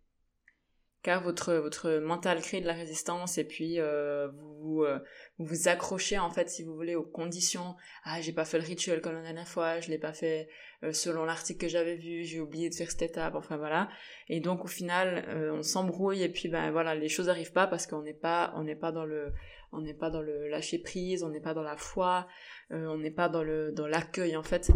votre 1.16 1.54
votre 1.54 2.00
mental 2.00 2.42
crée 2.42 2.60
de 2.60 2.68
la 2.68 2.74
résistance 2.74 3.38
et 3.38 3.46
puis 3.46 3.80
euh, 3.80 4.28
vous, 4.60 4.84
euh, 4.84 5.00
vous, 5.38 5.46
vous 5.46 5.68
accrochez 5.68 6.20
en 6.20 6.30
fait 6.30 6.50
si 6.50 6.64
vous 6.64 6.76
voulez 6.76 6.96
aux 6.96 7.04
conditions. 7.04 7.76
Ah 8.04 8.22
j'ai 8.22 8.34
pas 8.34 8.46
fait 8.46 8.60
le 8.60 8.66
rituel 8.66 9.02
comme 9.02 9.14
la 9.14 9.22
dernière 9.22 9.48
fois 9.48 9.80
je 9.80 9.90
l'ai 9.90 9.98
pas 9.98 10.14
fait 10.14 10.50
euh, 10.84 10.92
selon 10.92 11.26
l'article 11.26 11.62
que 11.62 11.68
j'avais 11.68 11.96
vu 11.96 12.26
j'ai 12.26 12.42
oublié 12.42 12.70
de 12.70 12.76
faire 12.76 12.92
cette 12.92 13.02
étape 13.02 13.36
enfin 13.36 13.58
voilà. 13.58 13.90
Et 14.28 14.42
donc 14.42 14.66
au 14.66 14.68
final 14.68 15.26
on 15.54 15.64
s'embrouille 15.64 16.24
et 16.24 16.30
puis 16.30 16.50
ben 16.50 16.72
voilà 16.72 16.94
les 16.94 17.10
choses 17.10 17.30
arrivent 17.30 17.54
pas 17.54 17.68
parce 17.68 17.88
qu'on 17.88 18.02
n'est 18.02 18.14
pas 18.14 18.54
on 18.56 18.64
n'est 18.64 18.76
pas 18.76 18.92
dans 18.92 19.06
le 19.06 19.32
on 19.72 19.82
n'est 19.82 19.94
pas 19.94 20.10
dans 20.10 20.22
le 20.22 20.48
lâcher 20.50 20.80
prise 20.80 21.24
on 21.24 21.30
n'est 21.30 21.42
pas 21.42 21.54
dans 21.54 21.64
la 21.64 21.78
foi 21.78 22.28
on 22.72 22.98
n'est 22.98 23.12
pas 23.12 23.30
dans 23.30 23.44
le 23.44 23.72
dans 23.72 23.88
l'accueil 23.88 24.36
en 24.36 24.44
fait. 24.44 24.72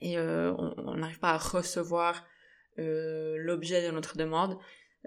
Et 0.00 0.18
on 0.18 0.94
n'arrive 0.96 1.20
pas 1.20 1.30
à 1.30 1.38
recevoir 1.38 2.24
l'objet 2.76 3.86
de 3.86 3.92
notre 3.92 4.16
demande. 4.16 4.58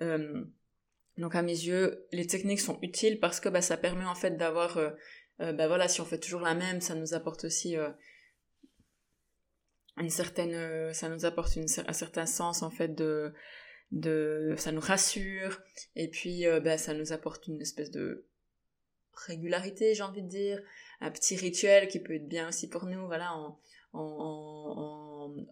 Euh, 0.02 0.44
donc 1.18 1.36
à 1.36 1.42
mes 1.42 1.54
yeux, 1.54 2.06
les 2.12 2.28
techniques 2.28 2.60
sont 2.60 2.80
utiles 2.82 3.20
parce 3.20 3.40
que 3.40 3.50
bah, 3.50 3.62
ça 3.62 3.78
permet 3.78 4.06
en 4.06 4.16
fait 4.16 4.38
d'avoir, 4.38 4.78
euh, 4.78 4.92
bah 5.40 5.68
voilà, 5.68 5.88
si 5.88 6.02
on 6.02 6.06
fait 6.06 6.20
toujours 6.20 6.42
la 6.42 6.56
même, 6.56 6.82
ça 6.82 6.96
nous 6.96 7.14
apporte 7.14 7.46
aussi 7.46 7.78
une 9.98 10.10
certaine, 10.10 10.94
ça 10.94 11.08
nous 11.10 11.26
apporte 11.26 11.56
une, 11.56 11.68
un 11.88 11.94
certain 11.94 12.26
sens 12.26 12.64
en 12.64 12.70
fait 12.70 12.90
de, 12.96 13.34
de, 13.92 14.56
ça 14.58 14.72
nous 14.72 14.82
rassure. 14.82 15.62
Et 15.96 16.10
puis 16.10 16.46
bah, 16.64 16.78
ça 16.78 16.94
nous 16.94 17.14
apporte 17.14 17.48
une 17.48 17.62
espèce 17.62 17.92
de 17.92 18.26
régularité, 19.28 19.96
j'ai 19.96 20.04
envie 20.04 20.24
de 20.24 20.28
dire, 20.28 20.62
un 21.02 21.12
petit 21.12 21.36
rituel 21.36 21.88
qui 21.88 22.00
peut 22.00 22.16
être 22.16 22.28
bien 22.28 22.50
aussi 22.50 22.68
pour 22.70 22.86
nous, 22.86 23.06
voilà, 23.08 23.34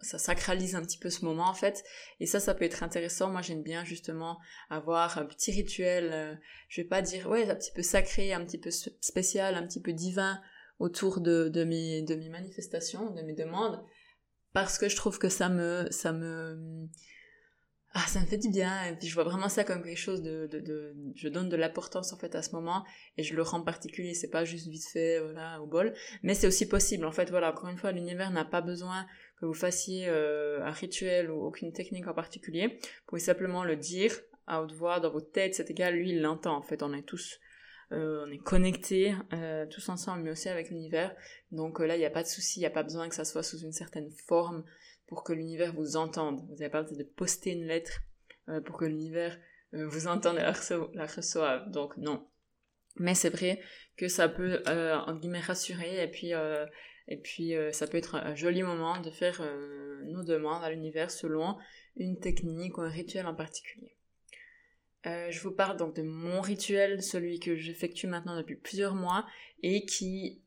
ça 0.02 0.18
sacralise 0.18 0.76
un 0.76 0.82
petit 0.82 0.98
peu 0.98 1.10
ce 1.10 1.26
moment 1.26 1.48
en 1.48 1.54
fait. 1.54 1.84
Et 2.20 2.26
ça 2.26 2.40
ça 2.40 2.54
peut 2.54 2.66
être 2.66 2.84
intéressant. 2.84 3.30
Moi 3.32 3.42
j'aime 3.42 3.64
bien 3.64 3.84
justement 3.84 4.38
avoir 4.70 5.18
un 5.18 5.26
petit 5.26 5.52
rituel 5.52 6.12
euh, 6.14 6.36
je 6.70 6.82
vais 6.82 6.88
pas 6.88 7.02
dire 7.02 7.30
ouais 7.30 7.50
un 7.50 7.56
petit 7.56 7.72
peu 7.74 7.82
sacré 7.82 8.34
un 8.34 8.44
petit 8.46 8.58
peu 8.58 8.72
spécial 8.72 9.56
un 9.56 9.66
petit 9.66 9.82
peu 9.82 9.94
divin 9.94 10.42
autour 10.80 11.22
de, 11.22 11.50
de 11.50 11.64
mes 11.64 12.02
de 12.02 12.16
mes 12.16 12.30
manifestations 12.30 13.12
de 13.12 13.22
mes 13.22 13.34
demandes 13.34 13.84
parce 14.54 14.78
que 14.78 14.90
je 14.90 14.96
trouve 14.96 15.20
que 15.20 15.30
ça 15.30 15.50
me 15.50 15.88
ça 15.92 16.12
me 16.12 16.90
ah 17.96 18.06
ça 18.08 18.20
me 18.20 18.26
fait 18.26 18.40
du 18.40 18.50
bien. 18.50 18.86
Et 18.86 18.96
puis 18.96 19.08
je 19.08 19.14
vois 19.14 19.24
vraiment 19.24 19.50
ça 19.50 19.64
comme 19.64 19.84
quelque 19.84 19.98
chose 19.98 20.24
de, 20.24 20.48
de, 20.48 20.60
de 20.60 20.96
je 21.16 21.28
donne 21.28 21.50
de 21.50 21.56
l'importance 21.56 22.12
en 22.12 22.18
fait 22.18 22.34
à 22.34 22.42
ce 22.42 22.52
moment 22.56 22.84
et 23.18 23.24
je 23.24 23.36
le 23.36 23.44
rends 23.44 23.62
particulier. 23.62 24.16
C'est 24.16 24.32
pas 24.32 24.46
juste 24.46 24.68
vite 24.68 24.88
fait 24.92 25.20
voilà 25.20 25.62
au 25.62 25.68
bol. 25.68 25.94
Mais 26.24 26.34
c'est 26.34 26.48
aussi 26.48 26.68
possible 26.68 27.06
en 27.06 27.12
fait. 27.12 27.30
Voilà 27.30 27.52
encore 27.52 27.70
une 27.70 27.78
fois 27.78 27.92
l'univers 27.92 28.32
n'a 28.32 28.46
pas 28.46 28.62
besoin 28.62 29.06
que 29.40 29.46
vous 29.46 29.54
fassiez 29.54 30.08
euh, 30.08 30.66
un 30.66 30.72
rituel 30.72 31.30
ou 31.30 31.44
aucune 31.44 31.72
technique 31.72 32.08
en 32.08 32.16
particulier. 32.16 32.80
Vous 32.82 33.06
pouvez 33.08 33.22
simplement 33.22 33.64
le 33.64 33.76
dire 33.76 34.12
à 34.48 34.64
haute 34.64 34.74
voix 34.74 35.00
dans 35.00 35.12
votre 35.12 35.32
tête. 35.32 35.54
C'est 35.54 35.70
égal 35.70 35.94
lui 35.94 36.10
il 36.10 36.22
l'entend 36.22 36.58
en 36.58 36.64
fait. 36.64 36.82
On 36.82 36.94
est 36.94 37.04
tous 37.04 37.40
euh, 37.92 38.26
on 38.28 38.32
est 38.32 38.40
connectés 38.40 39.14
euh, 39.34 39.68
tous 39.68 39.88
ensemble 39.90 40.24
mais 40.24 40.32
aussi 40.32 40.50
avec 40.50 40.72
l'univers. 40.72 41.16
Donc 41.52 41.80
là 41.80 41.96
il 41.96 42.00
n'y 42.00 42.06
a 42.06 42.10
pas 42.10 42.24
de 42.24 42.28
souci. 42.28 42.58
Il 42.58 42.62
n'y 42.64 42.66
a 42.66 42.72
pas 42.72 42.82
besoin 42.82 43.08
que 43.08 43.14
ça 43.14 43.24
soit 43.24 43.44
sous 43.44 43.60
une 43.60 43.72
certaine 43.72 44.10
forme 44.26 44.64
pour 45.14 45.24
que 45.24 45.34
l'univers 45.34 45.74
vous 45.74 45.96
entende. 45.96 46.44
Vous 46.50 46.56
n'avez 46.56 46.70
pas 46.70 46.82
besoin 46.82 46.98
de 46.98 47.04
poster 47.04 47.52
une 47.52 47.66
lettre 47.66 48.02
euh, 48.50 48.62
pour 48.62 48.78
que 48.78 48.86
l'univers 48.86 49.38
euh, 49.76 49.88
vous 49.88 50.08
entende 50.08 50.38
et 50.38 50.42
la, 50.42 51.06
reçoive. 51.06 51.70
Donc 51.70 51.96
non. 51.98 52.28
Mais 52.98 53.14
c'est 53.14 53.30
vrai 53.30 53.62
que 53.96 54.08
ça 54.08 54.28
peut, 54.28 54.62
euh, 54.68 54.96
en 54.96 55.16
guillemets, 55.16 55.40
rassurer 55.40 56.04
et 56.04 56.08
puis, 56.08 56.32
et 57.08 57.18
puis 57.18 57.54
ça 57.72 57.88
peut 57.88 57.98
être 57.98 58.16
un 58.16 58.36
joli 58.36 58.62
moment 58.62 59.00
de 59.02 59.10
faire 59.10 59.42
nos 60.06 60.24
demandes 60.24 60.64
à 60.64 60.70
l'univers 60.70 61.10
selon 61.10 61.58
une 61.96 62.20
technique 62.20 62.78
ou 62.78 62.82
un 62.82 62.90
rituel 62.90 63.26
en 63.26 63.34
particulier. 63.34 63.98
Je 65.06 65.40
vous 65.42 65.52
parle 65.52 65.78
donc 65.78 65.96
de 65.96 66.04
mon 66.04 66.40
rituel, 66.42 67.02
celui 67.02 67.40
que 67.40 67.56
j'effectue 67.56 68.06
maintenant 68.06 68.38
depuis 68.38 68.56
plusieurs 68.56 68.94
mois 68.94 69.26
et 69.64 69.86
qui 69.86 70.43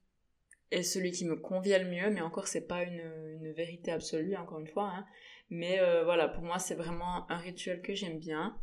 est 0.71 0.83
celui 0.83 1.13
qui 1.13 1.25
me 1.25 1.37
convient 1.37 1.79
le 1.79 1.89
mieux, 1.89 2.11
mais 2.11 2.21
encore 2.21 2.49
c'est 2.49 2.67
pas 2.67 2.83
une, 2.83 3.03
une, 3.41 3.53
vérité 3.53 3.93
absolue, 3.93 4.37
encore 4.37 4.61
une 4.61 4.67
fois. 4.67 4.93
Hein. 4.95 5.07
Mais 5.51 5.81
euh, 5.81 6.05
voilà, 6.05 6.29
pour 6.29 6.43
moi 6.43 6.59
c'est 6.59 6.75
vraiment 6.75 7.31
un 7.31 7.37
rituel 7.37 7.81
que 7.83 7.95
j'aime 7.95 8.19
bien. 8.19 8.57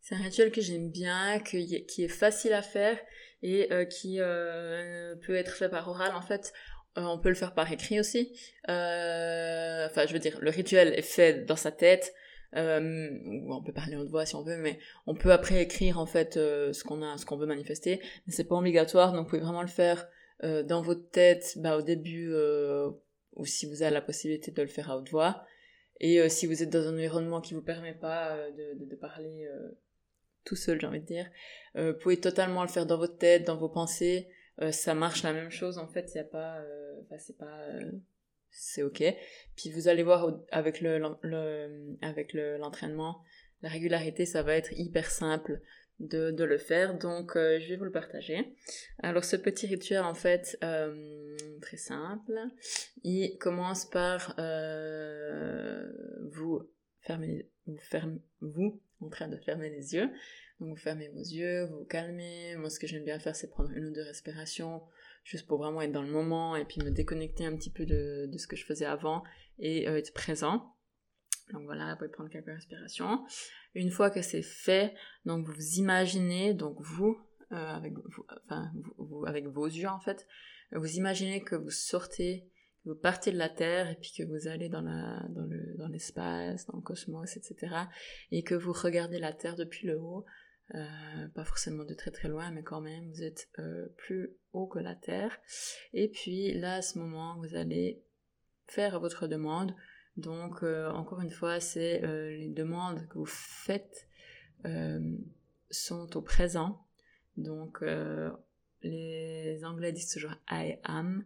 C'est 0.00 0.14
un 0.14 0.22
rituel 0.22 0.50
que 0.50 0.60
j'aime 0.60 0.90
bien, 0.90 1.38
qui 1.40 2.04
est 2.04 2.08
facile 2.08 2.52
à 2.52 2.62
faire 2.62 2.98
et 3.42 3.72
euh, 3.72 3.84
qui 3.84 4.16
euh, 4.18 5.14
peut 5.16 5.34
être 5.34 5.54
fait 5.54 5.68
par 5.68 5.88
oral. 5.88 6.14
En 6.14 6.22
fait, 6.22 6.52
on 6.96 7.18
peut 7.18 7.28
le 7.28 7.34
faire 7.34 7.54
par 7.54 7.70
écrit 7.70 8.00
aussi. 8.00 8.32
Enfin, 8.64 10.06
je 10.06 10.12
veux 10.12 10.18
dire, 10.18 10.38
le 10.40 10.50
rituel 10.50 10.94
est 10.98 11.02
fait 11.02 11.44
dans 11.44 11.56
sa 11.56 11.70
tête. 11.70 12.14
Euh, 12.56 13.10
on 13.48 13.62
peut 13.62 13.72
parler 13.72 13.96
en 13.96 14.04
voix 14.04 14.26
si 14.26 14.34
on 14.34 14.42
veut, 14.42 14.56
mais 14.56 14.78
on 15.06 15.14
peut 15.14 15.32
après 15.32 15.62
écrire 15.62 15.98
en 15.98 16.06
fait 16.06 16.34
ce 16.34 16.84
qu'on 16.84 17.02
a, 17.02 17.16
ce 17.16 17.26
qu'on 17.26 17.36
veut 17.36 17.46
manifester. 17.46 18.00
Mais 18.26 18.32
c'est 18.32 18.44
pas 18.44 18.56
obligatoire, 18.56 19.12
donc 19.12 19.24
vous 19.24 19.30
pouvez 19.30 19.42
vraiment 19.42 19.62
le 19.62 19.68
faire 19.68 20.08
dans 20.42 20.80
votre 20.80 21.10
tête, 21.10 21.58
bah, 21.58 21.76
au 21.76 21.82
début, 21.82 22.34
ou 23.36 23.44
si 23.44 23.66
vous 23.66 23.82
avez 23.82 23.92
la 23.92 24.00
possibilité 24.00 24.50
de 24.50 24.62
le 24.62 24.68
faire 24.68 24.90
à 24.90 24.96
haute 24.96 25.10
voix. 25.10 25.44
Et 26.00 26.28
si 26.28 26.46
vous 26.46 26.62
êtes 26.62 26.70
dans 26.70 26.88
un 26.88 26.94
environnement 26.94 27.40
qui 27.40 27.54
vous 27.54 27.62
permet 27.62 27.94
pas 27.94 28.36
de, 28.56 28.84
de, 28.84 28.96
parler 28.96 29.46
tout 30.44 30.56
seul, 30.56 30.80
j'ai 30.80 30.86
envie 30.86 31.00
de 31.00 31.06
dire, 31.06 31.30
vous 31.74 31.92
pouvez 32.00 32.18
totalement 32.18 32.62
le 32.62 32.68
faire 32.68 32.86
dans 32.86 32.98
votre 32.98 33.18
tête, 33.18 33.44
dans 33.44 33.56
vos 33.56 33.68
pensées. 33.68 34.28
Euh, 34.62 34.72
ça 34.72 34.94
marche 34.94 35.22
la 35.22 35.32
même 35.32 35.50
chose 35.50 35.78
en 35.78 35.86
fait 35.86 36.10
il 36.14 36.18
y 36.18 36.20
a 36.20 36.24
pas 36.24 36.58
euh, 36.58 37.00
c'est 37.18 37.38
pas 37.38 37.60
euh, 37.70 37.92
c'est 38.50 38.82
ok. 38.82 39.02
Puis 39.56 39.70
vous 39.70 39.88
allez 39.88 40.02
voir 40.02 40.40
avec 40.50 40.80
le, 40.80 41.96
avec 42.02 42.32
l'entraînement 42.34 43.22
la 43.62 43.68
régularité 43.68 44.24
ça 44.24 44.42
va 44.42 44.54
être 44.54 44.72
hyper 44.72 45.10
simple 45.10 45.60
de, 45.98 46.30
de 46.30 46.44
le 46.44 46.56
faire. 46.56 46.96
Donc 46.98 47.32
je 47.34 47.68
vais 47.68 47.76
vous 47.76 47.84
le 47.84 47.92
partager. 47.92 48.54
Alors 49.02 49.24
ce 49.24 49.36
petit 49.36 49.66
rituel 49.66 50.02
en 50.02 50.14
fait 50.14 50.58
très 51.60 51.76
simple. 51.76 52.38
Il 53.02 53.36
commence 53.38 53.84
par 53.84 54.34
vous 56.32 56.62
fermer 57.02 57.50
vous 57.66 57.78
fermez 57.78 58.20
vous 58.40 58.80
en 59.00 59.08
train 59.08 59.28
de 59.28 59.36
fermer 59.36 59.70
les 59.70 59.94
yeux 59.94 60.10
donc 60.60 60.70
vous 60.70 60.76
fermez 60.76 61.08
vos 61.08 61.20
yeux, 61.20 61.64
vous, 61.64 61.78
vous 61.78 61.84
calmez. 61.84 62.54
Moi 62.56 62.70
ce 62.70 62.78
que 62.78 62.86
j'aime 62.86 63.04
bien 63.04 63.18
faire 63.18 63.34
c'est 63.34 63.48
prendre 63.48 63.70
une 63.70 63.86
ou 63.86 63.92
deux 63.92 64.02
respirations, 64.02 64.82
juste 65.24 65.46
pour 65.46 65.58
vraiment 65.58 65.82
être 65.82 65.92
dans 65.92 66.02
le 66.02 66.12
moment 66.12 66.56
et 66.56 66.64
puis 66.64 66.80
me 66.82 66.90
déconnecter 66.90 67.46
un 67.46 67.56
petit 67.56 67.70
peu 67.70 67.86
de, 67.86 68.28
de 68.30 68.38
ce 68.38 68.46
que 68.46 68.56
je 68.56 68.64
faisais 68.64 68.84
avant 68.84 69.22
et 69.58 69.88
euh, 69.88 69.96
être 69.96 70.12
présent. 70.12 70.74
Donc 71.52 71.64
voilà, 71.64 71.92
vous 71.92 71.98
pouvez 71.98 72.10
prendre 72.10 72.30
quelques 72.30 72.46
respirations. 72.46 73.24
Une 73.74 73.90
fois 73.90 74.10
que 74.10 74.22
c'est 74.22 74.42
fait, 74.42 74.94
donc 75.24 75.46
vous 75.46 75.78
imaginez, 75.78 76.54
donc 76.54 76.76
vous, 76.80 77.18
euh, 77.52 77.56
avec, 77.56 77.94
vous, 77.94 78.24
enfin, 78.44 78.70
vous, 78.98 79.24
avec 79.26 79.46
vos 79.46 79.66
yeux 79.66 79.88
en 79.88 80.00
fait, 80.00 80.26
vous 80.72 80.96
imaginez 80.96 81.42
que 81.42 81.56
vous 81.56 81.70
sortez, 81.70 82.48
que 82.84 82.90
vous 82.90 82.94
partez 82.94 83.32
de 83.32 83.38
la 83.38 83.48
Terre 83.48 83.90
et 83.90 83.96
puis 83.96 84.12
que 84.16 84.22
vous 84.22 84.46
allez 84.46 84.68
dans 84.68 84.82
la 84.82 85.24
dans 85.30 85.44
le 85.44 85.76
dans 85.76 85.88
l'espace, 85.88 86.66
dans 86.66 86.76
le 86.76 86.82
cosmos, 86.82 87.36
etc. 87.36 87.74
Et 88.30 88.42
que 88.42 88.54
vous 88.54 88.72
regardez 88.72 89.18
la 89.18 89.32
Terre 89.32 89.56
depuis 89.56 89.86
le 89.86 89.98
haut 89.98 90.24
euh, 90.74 91.28
pas 91.34 91.44
forcément 91.44 91.84
de 91.84 91.94
très 91.94 92.10
très 92.10 92.28
loin, 92.28 92.50
mais 92.52 92.62
quand 92.62 92.80
même, 92.80 93.10
vous 93.10 93.22
êtes 93.22 93.48
euh, 93.58 93.88
plus 93.96 94.30
haut 94.52 94.66
que 94.66 94.78
la 94.78 94.94
Terre. 94.94 95.36
Et 95.92 96.08
puis 96.08 96.52
là, 96.52 96.76
à 96.76 96.82
ce 96.82 96.98
moment, 96.98 97.36
vous 97.38 97.54
allez 97.56 98.02
faire 98.66 99.00
votre 99.00 99.26
demande. 99.26 99.74
Donc, 100.16 100.62
euh, 100.62 100.88
encore 100.90 101.20
une 101.22 101.30
fois, 101.30 101.60
c'est 101.60 102.00
les 102.02 102.50
demandes 102.50 103.06
que 103.08 103.18
vous 103.18 103.26
faites 103.26 104.06
sont 105.70 106.16
au 106.16 106.22
présent. 106.22 106.86
Donc, 107.36 107.84
les 108.82 109.64
Anglais 109.64 109.92
disent 109.92 110.12
toujours 110.12 110.36
I 110.50 110.78
am. 110.84 111.24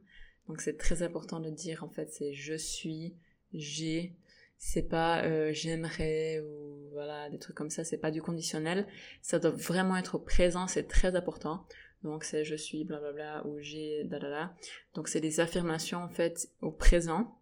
Donc, 0.48 0.60
c'est 0.60 0.76
très 0.76 1.02
important 1.02 1.40
de 1.40 1.50
dire, 1.50 1.84
en 1.84 1.88
fait, 1.88 2.10
c'est 2.12 2.32
je 2.32 2.54
suis, 2.54 3.16
j'ai, 3.52 4.16
c'est 4.58 4.88
pas 4.88 5.22
euh, 5.24 5.52
j'aimerais 5.52 6.40
ou 6.40 6.88
voilà 6.92 7.28
des 7.28 7.38
trucs 7.38 7.56
comme 7.56 7.70
ça 7.70 7.84
c'est 7.84 7.98
pas 7.98 8.10
du 8.10 8.22
conditionnel. 8.22 8.86
Ça 9.22 9.38
doit 9.38 9.50
vraiment 9.50 9.96
être 9.96 10.18
présent 10.18 10.66
c'est 10.66 10.88
très 10.88 11.14
important. 11.16 11.66
Donc 12.02 12.24
c'est 12.24 12.44
je 12.44 12.54
suis 12.54 12.84
blablabla 12.84 13.46
ou 13.46 13.58
j'ai 13.60 14.04
da 14.04 14.54
donc 14.94 15.08
c'est 15.08 15.20
des 15.20 15.40
affirmations 15.40 15.98
en 15.98 16.08
fait 16.08 16.48
au 16.60 16.70
présent. 16.70 17.38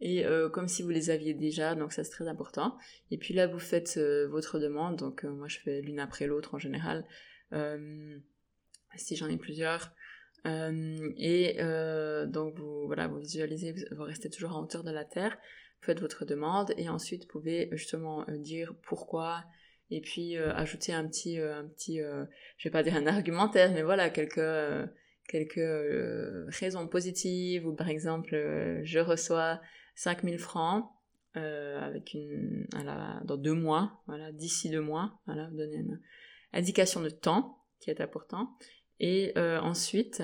Et 0.00 0.24
euh, 0.24 0.48
comme 0.48 0.68
si 0.68 0.82
vous 0.82 0.90
les 0.90 1.10
aviez 1.10 1.34
déjà 1.34 1.74
donc 1.74 1.92
ça 1.92 2.04
c'est 2.04 2.10
très 2.10 2.28
important. 2.28 2.76
Et 3.10 3.18
puis 3.18 3.34
là 3.34 3.46
vous 3.46 3.58
faites 3.58 3.96
euh, 3.96 4.26
votre 4.28 4.58
demande. 4.58 4.96
Donc 4.96 5.24
moi 5.24 5.48
je 5.48 5.58
fais 5.58 5.80
l'une 5.80 6.00
après 6.00 6.26
l'autre 6.26 6.54
en 6.54 6.58
général. 6.58 7.04
Si 8.96 9.16
j'en 9.16 9.28
ai 9.28 9.36
plusieurs. 9.36 9.92
Et 10.46 11.56
donc 12.28 12.54
vous 12.56 12.86
voilà 12.86 13.08
vous 13.08 13.18
visualisez 13.18 13.74
vous 13.90 14.04
restez 14.04 14.30
toujours 14.30 14.56
en 14.56 14.62
hauteur 14.62 14.84
de 14.84 14.90
la 14.90 15.04
terre 15.04 15.36
faites 15.80 16.00
votre 16.00 16.24
demande 16.24 16.72
et 16.76 16.88
ensuite 16.88 17.22
vous 17.22 17.28
pouvez 17.28 17.68
justement 17.72 18.24
euh, 18.28 18.38
dire 18.38 18.74
pourquoi 18.82 19.44
et 19.90 20.00
puis 20.00 20.36
euh, 20.36 20.52
ajouter 20.54 20.92
un 20.92 21.06
petit 21.06 21.38
euh, 21.40 21.60
un 21.60 21.68
petit 21.68 21.98
je 21.98 22.68
vais 22.68 22.70
pas 22.70 22.82
dire 22.82 22.96
un 22.96 23.06
argumentaire 23.06 23.72
mais 23.72 23.82
voilà 23.82 24.10
quelques 24.10 24.40
quelques 25.28 26.50
raisons 26.60 26.88
positives 26.88 27.66
ou 27.66 27.74
par 27.74 27.88
exemple 27.88 28.80
je 28.82 28.98
reçois 28.98 29.60
5000 29.94 30.38
francs 30.38 30.90
avec 31.34 32.14
une 32.14 32.66
dans 33.24 33.36
deux 33.36 33.52
mois 33.52 34.02
voilà 34.06 34.32
d'ici 34.32 34.70
deux 34.70 34.80
mois 34.80 35.20
voilà 35.26 35.48
vous 35.50 35.58
donnez 35.58 35.76
une 35.76 36.00
indication 36.52 37.00
de 37.00 37.10
temps 37.10 37.64
qui 37.78 37.90
est 37.90 38.00
important 38.00 38.56
et 38.98 39.32
ensuite 39.36 40.22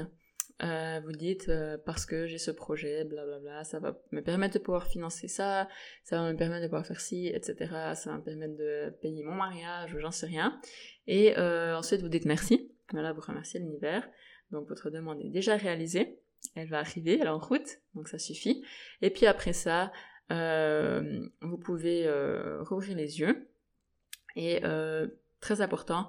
euh, 0.62 1.00
vous 1.04 1.12
dites 1.12 1.48
euh, 1.48 1.76
parce 1.84 2.06
que 2.06 2.26
j'ai 2.26 2.38
ce 2.38 2.52
projet, 2.52 3.04
blablabla, 3.04 3.64
ça 3.64 3.80
va 3.80 3.98
me 4.12 4.20
permettre 4.20 4.54
de 4.54 4.60
pouvoir 4.60 4.86
financer 4.86 5.26
ça, 5.26 5.68
ça 6.04 6.20
va 6.20 6.32
me 6.32 6.36
permettre 6.36 6.62
de 6.62 6.68
pouvoir 6.68 6.86
faire 6.86 7.00
ci, 7.00 7.26
etc. 7.26 7.54
Ça 7.94 8.10
va 8.10 8.18
me 8.18 8.22
permettre 8.22 8.56
de 8.56 8.90
payer 9.02 9.24
mon 9.24 9.34
mariage 9.34 9.92
ou 9.94 9.98
j'en 9.98 10.12
sais 10.12 10.26
rien. 10.26 10.60
Et 11.08 11.36
euh, 11.38 11.76
ensuite 11.76 12.02
vous 12.02 12.08
dites 12.08 12.24
merci, 12.24 12.70
voilà, 12.92 13.12
vous 13.12 13.20
remerciez 13.20 13.58
l'univers. 13.58 14.08
Donc 14.52 14.68
votre 14.68 14.90
demande 14.90 15.20
est 15.20 15.30
déjà 15.30 15.56
réalisée, 15.56 16.20
elle 16.54 16.68
va 16.68 16.78
arriver, 16.78 17.18
elle 17.20 17.26
est 17.26 17.30
en 17.30 17.38
route, 17.38 17.80
donc 17.94 18.08
ça 18.08 18.18
suffit. 18.18 18.64
Et 19.02 19.10
puis 19.10 19.26
après 19.26 19.52
ça, 19.52 19.90
vous 20.30 21.58
pouvez 21.58 22.08
rouvrir 22.60 22.96
les 22.96 23.18
yeux. 23.18 23.48
Et 24.36 24.60
très 25.40 25.60
important, 25.62 26.08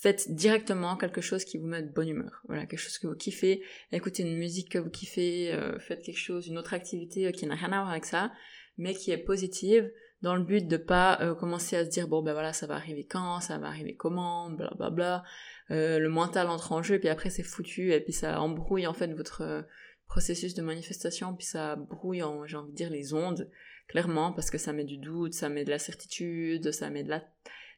faites 0.00 0.32
directement 0.34 0.96
quelque 0.96 1.20
chose 1.20 1.44
qui 1.44 1.58
vous 1.58 1.66
met 1.66 1.82
de 1.82 1.92
bonne 1.92 2.08
humeur. 2.08 2.40
Voilà, 2.48 2.64
quelque 2.64 2.80
chose 2.80 2.96
que 2.96 3.06
vous 3.06 3.14
kiffez, 3.14 3.62
écoutez 3.92 4.22
une 4.22 4.38
musique 4.38 4.70
que 4.70 4.78
vous 4.78 4.88
kiffez, 4.88 5.52
euh, 5.52 5.78
faites 5.78 6.02
quelque 6.02 6.18
chose, 6.18 6.48
une 6.48 6.56
autre 6.56 6.72
activité 6.72 7.26
euh, 7.26 7.32
qui 7.32 7.46
n'a 7.46 7.54
rien 7.54 7.70
à 7.72 7.80
voir 7.82 7.90
avec 7.90 8.06
ça, 8.06 8.32
mais 8.78 8.94
qui 8.94 9.10
est 9.10 9.18
positive, 9.18 9.92
dans 10.22 10.34
le 10.36 10.42
but 10.42 10.66
de 10.66 10.78
pas 10.78 11.20
euh, 11.20 11.34
commencer 11.34 11.76
à 11.76 11.84
se 11.84 11.90
dire 11.90 12.08
bon 12.08 12.22
ben 12.22 12.32
voilà 12.32 12.54
ça 12.54 12.66
va 12.66 12.76
arriver 12.76 13.04
quand, 13.04 13.40
ça 13.40 13.58
va 13.58 13.68
arriver 13.68 13.94
comment, 13.94 14.50
bla 14.50 14.70
bla 14.76 14.90
bla. 14.90 15.22
le 15.68 16.08
mental 16.08 16.48
entre 16.48 16.72
en 16.72 16.82
jeu 16.82 16.98
puis 16.98 17.08
après 17.08 17.30
c'est 17.30 17.42
foutu 17.42 17.92
et 17.92 18.00
puis 18.00 18.12
ça 18.12 18.40
embrouille 18.40 18.86
en 18.86 18.92
fait 18.92 19.12
votre 19.14 19.66
processus 20.06 20.52
de 20.54 20.60
manifestation 20.60 21.34
puis 21.34 21.46
ça 21.46 21.76
brouille 21.76 22.22
en 22.22 22.46
j'ai 22.46 22.58
envie 22.58 22.72
de 22.72 22.76
dire 22.76 22.90
les 22.90 23.14
ondes 23.14 23.50
clairement 23.88 24.32
parce 24.32 24.50
que 24.50 24.58
ça 24.58 24.74
met 24.74 24.84
du 24.84 24.98
doute, 24.98 25.32
ça 25.32 25.48
met 25.48 25.64
de 25.64 25.70
la 25.70 25.78
certitude, 25.78 26.70
ça 26.70 26.90
met 26.90 27.02
de 27.02 27.10
la 27.10 27.22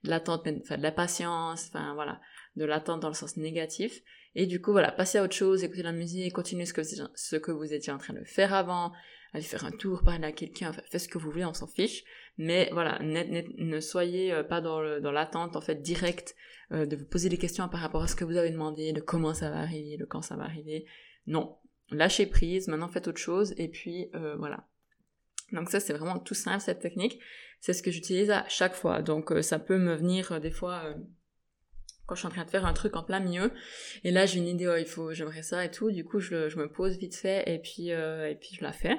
de 0.05 0.11
l'attente, 0.11 0.47
enfin 0.63 0.77
de 0.77 0.83
la 0.83 0.93
patience, 0.93 1.69
enfin 1.69 1.95
voilà, 1.95 2.21
de 2.57 2.65
l'attente 2.65 3.01
dans 3.01 3.09
le 3.09 3.15
sens 3.15 3.37
négatif. 3.37 4.03
Et 4.35 4.47
du 4.47 4.61
coup, 4.61 4.73
voilà, 4.73 4.91
passez 4.91 5.19
à 5.19 5.25
autre 5.25 5.35
chose, 5.35 5.63
écoutez 5.63 5.83
la 5.83 5.93
musique, 5.93 6.33
continuez 6.33 6.65
ce 6.65 6.73
que, 6.73 6.83
ce 6.83 7.37
que 7.37 7.51
vous 7.51 7.73
étiez 7.73 7.93
en 7.93 7.99
train 7.99 8.15
de 8.15 8.25
faire 8.25 8.55
avant, 8.55 8.93
allez 9.35 9.45
faire 9.45 9.65
un 9.65 9.71
tour, 9.71 10.03
parler 10.03 10.25
à 10.25 10.33
quelqu'un, 10.33 10.73
faites 10.73 11.03
ce 11.03 11.09
que 11.09 11.19
vous 11.19 11.31
voulez, 11.31 11.45
on 11.45 11.55
s'en 11.55 11.67
fiche. 11.67 12.05
Mais 12.39 12.71
voilà, 12.73 12.99
ne, 13.03 13.81
soyez 13.81 14.33
euh, 14.33 14.43
pas 14.43 14.61
dans 14.61 14.81
l'attente, 14.81 15.57
en 15.57 15.61
fait, 15.61 15.83
directe 15.83 16.35
euh, 16.73 16.87
de 16.87 16.97
vous 16.97 17.05
poser 17.05 17.29
des 17.29 17.39
questions 17.39 17.69
par 17.69 17.81
rapport 17.81 18.03
à 18.03 18.09
ce 18.09 18.17
que 18.17 18.25
vous 18.25 18.37
avez 18.37 18.51
demandé, 18.51 18.93
de 18.93 19.01
comment 19.01 19.35
ça 19.35 19.51
va 19.51 19.59
arriver, 19.59 19.99
de 19.99 20.05
quand 20.07 20.23
ça 20.23 20.37
va 20.37 20.45
arriver. 20.45 20.87
Non, 21.27 21.59
lâchez 21.91 22.27
prise, 22.27 22.69
maintenant 22.69 22.89
faites 22.89 23.09
autre 23.09 23.21
chose, 23.21 23.55
et 23.59 23.69
puis 23.69 24.09
euh, 24.15 24.37
voilà. 24.37 24.67
Donc 25.53 25.69
ça, 25.69 25.81
c'est 25.81 25.93
vraiment 25.93 26.19
tout 26.19 26.35
simple, 26.35 26.61
cette 26.61 26.81
technique 26.81 27.21
c'est 27.63 27.73
ce 27.73 27.83
que 27.83 27.93
j'utilise 27.93 28.31
à 28.31 28.45
chaque 28.49 28.75
fois. 28.75 29.03
Donc 29.03 29.31
euh, 29.31 29.41
ça 29.41 29.59
peut 29.61 29.79
me 29.79 29.95
venir 29.95 30.33
euh, 30.33 30.41
des 30.41 30.51
fois 30.51 30.83
euh, 30.85 30.95
quand 32.07 32.17
je 32.17 32.21
suis 32.21 32.27
en 32.27 32.33
train 32.33 32.45
de 32.45 32.51
faire 32.51 32.67
un 32.67 32.73
truc 32.73 32.97
en 32.97 33.05
plein 33.05 33.21
milieu. 33.21 33.53
Et 34.03 34.11
là 34.11 34.27
j'ai 34.27 34.41
une 34.41 34.49
idée 34.49 34.67
oh, 34.67 34.77
il 34.77 34.85
faut 34.85 35.13
j'aimerais 35.13 35.45
ça 35.45 35.65
et 35.65 35.71
tout. 35.71 35.93
Du 35.93 36.05
coup 36.05 36.19
je, 36.19 36.49
je, 36.49 36.59
me 36.59 36.71
pose 36.71 36.99
vite 36.99 37.15
fait 37.15 37.45
et 37.47 37.61
puis 37.61 37.91
et 37.91 38.37
puis 38.41 38.57
je 38.57 38.65
la 38.65 38.73
fais. 38.73 38.99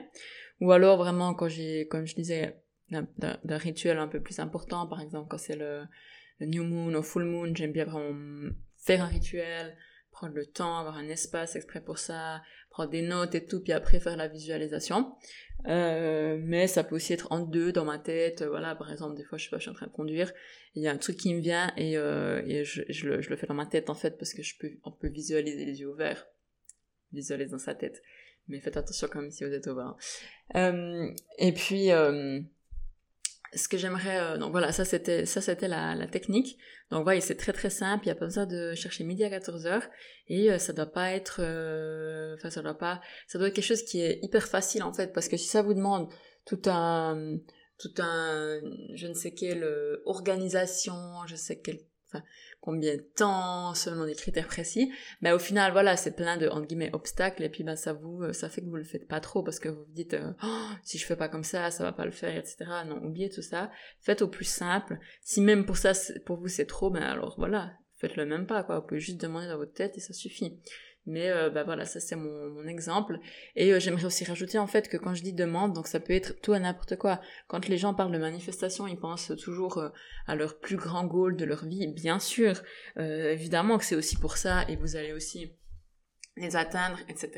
Ou 0.62 0.72
alors 0.72 0.98
vraiment 0.98 1.34
quand 1.34 1.50
j'ai 1.50 1.88
comme 1.89 2.08
je 2.08 2.15
disais 2.15 2.58
d'un 2.89 3.58
rituel 3.58 3.98
un 3.98 4.08
peu 4.08 4.22
plus 4.22 4.39
important 4.39 4.88
par 4.88 5.01
exemple 5.01 5.27
quand 5.29 5.38
c'est 5.38 5.58
le, 5.58 5.84
new 6.39 6.63
moon 6.63 6.93
ou 6.96 7.03
full 7.03 7.25
moon 7.25 7.53
j'aime 7.53 7.74
bien 7.74 7.86
vraiment 7.86 8.50
faire 8.77 9.03
un 9.03 9.08
rituel 9.08 9.75
prendre 10.13 10.36
le 10.36 10.46
temps, 10.46 10.77
avoir 10.77 10.96
un 10.96 11.10
espace 11.10 11.58
exprès 11.58 11.82
pour 11.82 11.98
ça, 11.98 12.41
prendre 12.70 12.89
des 12.89 13.01
notes 13.01 13.36
et 13.36 13.46
tout, 13.46 13.62
puis 13.62 13.74
après 13.74 14.00
faire 14.00 14.15
la 14.15 14.29
visualisation. 14.29 15.13
Euh, 15.67 16.38
mais 16.41 16.67
ça 16.67 16.84
peut 16.84 16.96
aussi 16.96 17.13
être 17.13 17.32
en 17.32 17.39
deux 17.39 17.72
dans 17.72 17.84
ma 17.84 18.00
tête. 18.00 18.43
Voilà, 18.43 18.75
par 18.75 18.91
exemple, 18.91 19.17
des 19.17 19.24
fois, 19.24 19.38
je 19.38 19.46
sais 19.46 19.50
pas, 19.50 19.58
je 19.58 19.63
suis 19.63 19.72
en 19.72 19.75
train 19.75 19.88
de 19.88 19.91
conduire, 19.91 20.32
il 20.75 20.84
y 20.84 20.88
a 20.88 20.91
un 20.91 20.98
truc 20.98 21.17
qui 21.17 21.34
me 21.34 21.41
vient 21.41 21.74
et, 21.75 21.98
euh, 21.98 22.41
et 22.46 22.63
je, 22.63 22.82
le, 23.05 23.22
je, 23.22 23.29
le, 23.29 23.36
fais 23.36 23.48
dans 23.48 23.53
ma 23.53 23.65
tête 23.65 23.89
en 23.89 23.96
fait 23.96 24.17
parce 24.17 24.34
que 24.34 24.41
je 24.41 24.58
peux, 24.58 24.72
on 24.84 24.91
peut 24.91 25.10
visualiser 25.10 25.65
les 25.65 25.82
yeux 25.82 25.89
ouverts, 25.89 26.27
visualiser 27.12 27.51
dans 27.51 27.58
sa 27.58 27.75
tête. 27.75 28.01
Mais 28.48 28.60
faites 28.60 28.77
attention 28.77 29.08
quand 29.12 29.22
même 29.22 29.32
si 29.32 29.43
vous 29.43 29.53
êtes 29.53 29.67
au 29.67 29.75
bas. 29.75 29.96
Euh, 30.55 31.10
et 31.38 31.53
puis, 31.53 31.91
euh, 31.91 32.41
ce 33.55 33.67
que 33.67 33.77
j'aimerais, 33.77 34.19
euh, 34.19 34.38
donc 34.38 34.51
voilà, 34.51 34.72
ça 34.72 34.86
c'était 34.86 35.25
ça 35.25 35.41
c'était 35.41 35.67
la, 35.67 35.95
la 35.95 36.07
technique. 36.07 36.57
Donc 36.91 37.03
voilà, 37.03 37.22
c'est 37.22 37.36
très 37.36 37.53
très 37.53 37.69
simple. 37.69 38.05
Il 38.05 38.10
y 38.10 38.12
a 38.12 38.15
pas 38.15 38.25
besoin 38.25 38.45
de 38.45 38.74
chercher 38.75 39.03
midi 39.03 39.24
à 39.24 39.29
14 39.29 39.65
heures 39.65 39.88
et 40.27 40.51
euh, 40.51 40.57
ça 40.57 40.74
doit 40.74 40.91
pas 40.91 41.12
être, 41.12 41.38
euh, 41.39 42.36
enfin 42.36 42.50
ça 42.50 42.62
doit 42.62 42.77
pas, 42.77 43.01
ça 43.27 43.38
doit 43.39 43.48
être 43.48 43.53
quelque 43.55 43.65
chose 43.65 43.83
qui 43.83 44.01
est 44.01 44.19
hyper 44.22 44.48
facile 44.48 44.83
en 44.83 44.93
fait 44.93 45.13
parce 45.13 45.27
que 45.27 45.38
si 45.38 45.48
ça 45.48 45.62
vous 45.62 45.74
demande 45.74 46.10
tout 46.45 46.62
un 46.65 47.38
tout 47.79 47.93
un 48.00 48.60
je 48.95 49.07
ne 49.07 49.13
sais 49.13 49.33
quelle 49.33 49.67
organisation, 50.05 50.93
je 51.27 51.36
sais 51.36 51.60
quel 51.60 51.79
combien 52.62 52.96
de 52.96 53.01
temps, 53.01 53.74
selon 53.74 54.05
des 54.05 54.15
critères 54.15 54.48
précis. 54.48 54.91
Mais 55.22 55.32
au 55.32 55.39
final, 55.39 55.72
voilà, 55.72 55.96
c'est 55.98 56.15
plein 56.15 56.38
de, 56.38 56.48
entre 56.48 56.67
guillemets, 56.67 56.91
obstacles, 56.93 57.43
et 57.43 57.50
puis, 57.50 57.63
ben, 57.63 57.75
ça 57.75 57.93
vous, 57.93 58.32
ça 58.34 58.50
fait 58.50 58.62
que 58.62 58.67
vous 58.67 58.75
le 58.75 58.84
faites 58.84 59.08
pas 59.08 59.20
trop, 59.20 59.43
parce 59.43 59.60
que 59.60 59.70
vous 59.70 59.84
vous 59.84 59.93
dites, 59.93 60.13
euh, 60.13 60.32
oh, 60.43 60.70
si 60.84 60.98
je 60.98 61.05
fais 61.05 61.15
pas 61.15 61.29
comme 61.29 61.43
ça, 61.43 61.72
ça 61.72 61.84
va 61.84 61.91
pas 61.91 62.05
le 62.05 62.12
faire, 62.12 62.36
etc. 62.36 62.65
Non, 62.88 63.03
oubliez 63.03 63.29
tout 63.29 63.41
ça. 63.41 63.72
Faites 64.01 64.22
au 64.22 64.27
plus 64.27 64.46
simple. 64.46 65.00
Si 65.22 65.41
même 65.41 65.65
pour 65.65 65.77
ça, 65.77 65.91
pour 66.25 66.38
vous, 66.38 66.48
c'est 66.48 66.65
trop, 66.65 66.89
ben, 66.89 67.03
alors, 67.03 67.36
voilà, 67.38 67.74
faites-le 67.98 68.25
même 68.25 68.48
pas, 68.48 68.63
quoi. 68.63 68.79
Vous 68.79 68.88
pouvez 68.88 69.00
juste 69.00 69.22
demander 69.22 69.48
dans 69.48 69.58
votre 69.58 69.74
tête 69.74 69.98
et 69.98 70.01
ça 70.01 70.13
suffit. 70.13 70.60
Mais 71.05 71.29
euh, 71.29 71.50
bah 71.50 71.63
voilà, 71.63 71.86
ça 71.86 72.00
c'est 72.00 72.15
mon, 72.15 72.50
mon, 72.50 72.65
exemple. 72.65 73.19
Et 73.55 73.74
euh, 73.74 73.79
j'aimerais 73.79 74.05
aussi 74.05 74.24
rajouter 74.24 74.57
en 74.57 74.67
fait 74.67 74.88
que 74.88 74.95
quand 74.95 75.13
je 75.13 75.22
dis 75.22 75.33
demande, 75.33 75.74
donc 75.74 75.88
ça 75.88 76.00
peut 76.00 76.13
être 76.13 76.39
tout 76.41 76.53
à 76.53 76.60
n'importe 76.60 76.95
quoi. 76.95 77.19
Quand 77.48 77.67
les 77.67 77.77
gens 77.77 77.93
parlent 77.93 78.13
de 78.13 78.17
manifestation, 78.17 78.88
ils 78.88 78.98
pensent 78.98 79.33
toujours 79.38 79.79
euh, 79.79 79.89
à 80.27 80.36
leur 80.36 80.60
plus 80.60 80.77
grand 80.77 81.05
goal 81.05 81.36
de 81.36 81.43
leur 81.43 81.65
vie. 81.65 81.88
Bien 81.88 82.19
sûr, 82.19 82.62
euh, 82.98 83.31
évidemment 83.33 83.77
que 83.77 83.86
c'est 83.86 83.95
aussi 83.95 84.15
pour 84.17 84.38
ça, 84.38 84.63
et 84.69 84.77
vous 84.77 84.95
allez 84.95 85.12
aussi 85.12 85.51
les 86.38 86.55
atteindre, 86.55 86.98
etc. 87.10 87.31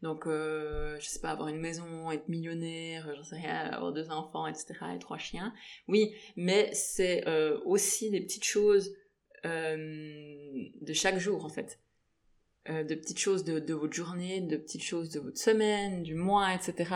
Donc, 0.00 0.22
je 0.26 0.98
sais 1.00 1.20
pas, 1.20 1.32
avoir 1.32 1.48
une 1.48 1.60
maison, 1.60 2.10
être 2.10 2.28
millionnaire, 2.28 3.12
j'en 3.14 3.24
sais 3.24 3.36
rien, 3.36 3.70
avoir 3.70 3.92
deux 3.92 4.08
enfants, 4.08 4.46
etc. 4.46 4.74
et 4.94 4.98
trois 4.98 5.18
chiens. 5.18 5.52
Oui, 5.86 6.14
mais 6.36 6.72
c'est 6.72 7.26
aussi 7.66 8.10
des 8.10 8.22
petites 8.22 8.46
choses 8.46 8.96
de 9.44 10.92
chaque 10.94 11.18
jour 11.18 11.44
en 11.44 11.50
fait. 11.50 11.78
Euh, 12.70 12.84
de 12.84 12.94
petites 12.94 13.18
choses 13.18 13.42
de, 13.42 13.58
de, 13.58 13.74
votre 13.74 13.92
journée, 13.92 14.40
de 14.40 14.56
petites 14.56 14.84
choses 14.84 15.10
de 15.10 15.18
votre 15.18 15.38
semaine, 15.38 16.04
du 16.04 16.14
mois, 16.14 16.54
etc. 16.54 16.94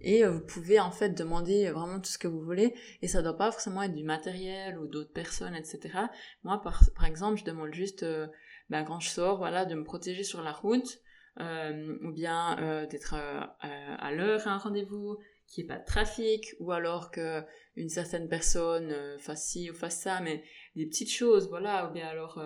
Et 0.00 0.24
euh, 0.24 0.30
vous 0.30 0.40
pouvez 0.40 0.80
en 0.80 0.90
fait 0.90 1.10
demander 1.10 1.70
vraiment 1.70 2.00
tout 2.00 2.10
ce 2.10 2.16
que 2.16 2.28
vous 2.28 2.40
voulez, 2.40 2.74
et 3.02 3.08
ça 3.08 3.20
doit 3.20 3.36
pas 3.36 3.52
forcément 3.52 3.82
être 3.82 3.94
du 3.94 4.04
matériel 4.04 4.78
ou 4.78 4.86
d'autres 4.86 5.12
personnes, 5.12 5.54
etc. 5.54 5.98
Moi, 6.44 6.62
par, 6.62 7.04
exemple, 7.04 7.38
je 7.38 7.44
demande 7.44 7.74
juste, 7.74 8.04
euh, 8.04 8.26
ben, 8.70 8.84
quand 8.84 9.00
je 9.00 9.10
sors, 9.10 9.36
voilà, 9.36 9.66
de 9.66 9.74
me 9.74 9.84
protéger 9.84 10.24
sur 10.24 10.40
la 10.40 10.52
route, 10.52 10.98
ou 11.38 12.12
bien 12.12 12.86
d'être 12.90 13.14
à 13.14 14.12
l'heure 14.12 14.46
à 14.46 14.52
un 14.52 14.58
rendez-vous, 14.58 15.18
qu'il 15.46 15.64
n'y 15.64 15.70
ait 15.70 15.74
pas 15.74 15.80
de 15.80 15.86
trafic, 15.86 16.54
ou 16.58 16.72
alors 16.72 17.10
que 17.10 17.42
une 17.76 17.88
certaine 17.88 18.28
personne 18.28 19.18
fasse 19.18 19.46
ci 19.46 19.70
ou 19.70 19.74
fasse 19.74 19.98
ça, 20.00 20.20
mais 20.20 20.42
des 20.76 20.86
petites 20.86 21.10
choses, 21.10 21.48
voilà, 21.48 21.88
ou 21.88 21.92
bien 21.92 22.06
alors 22.06 22.38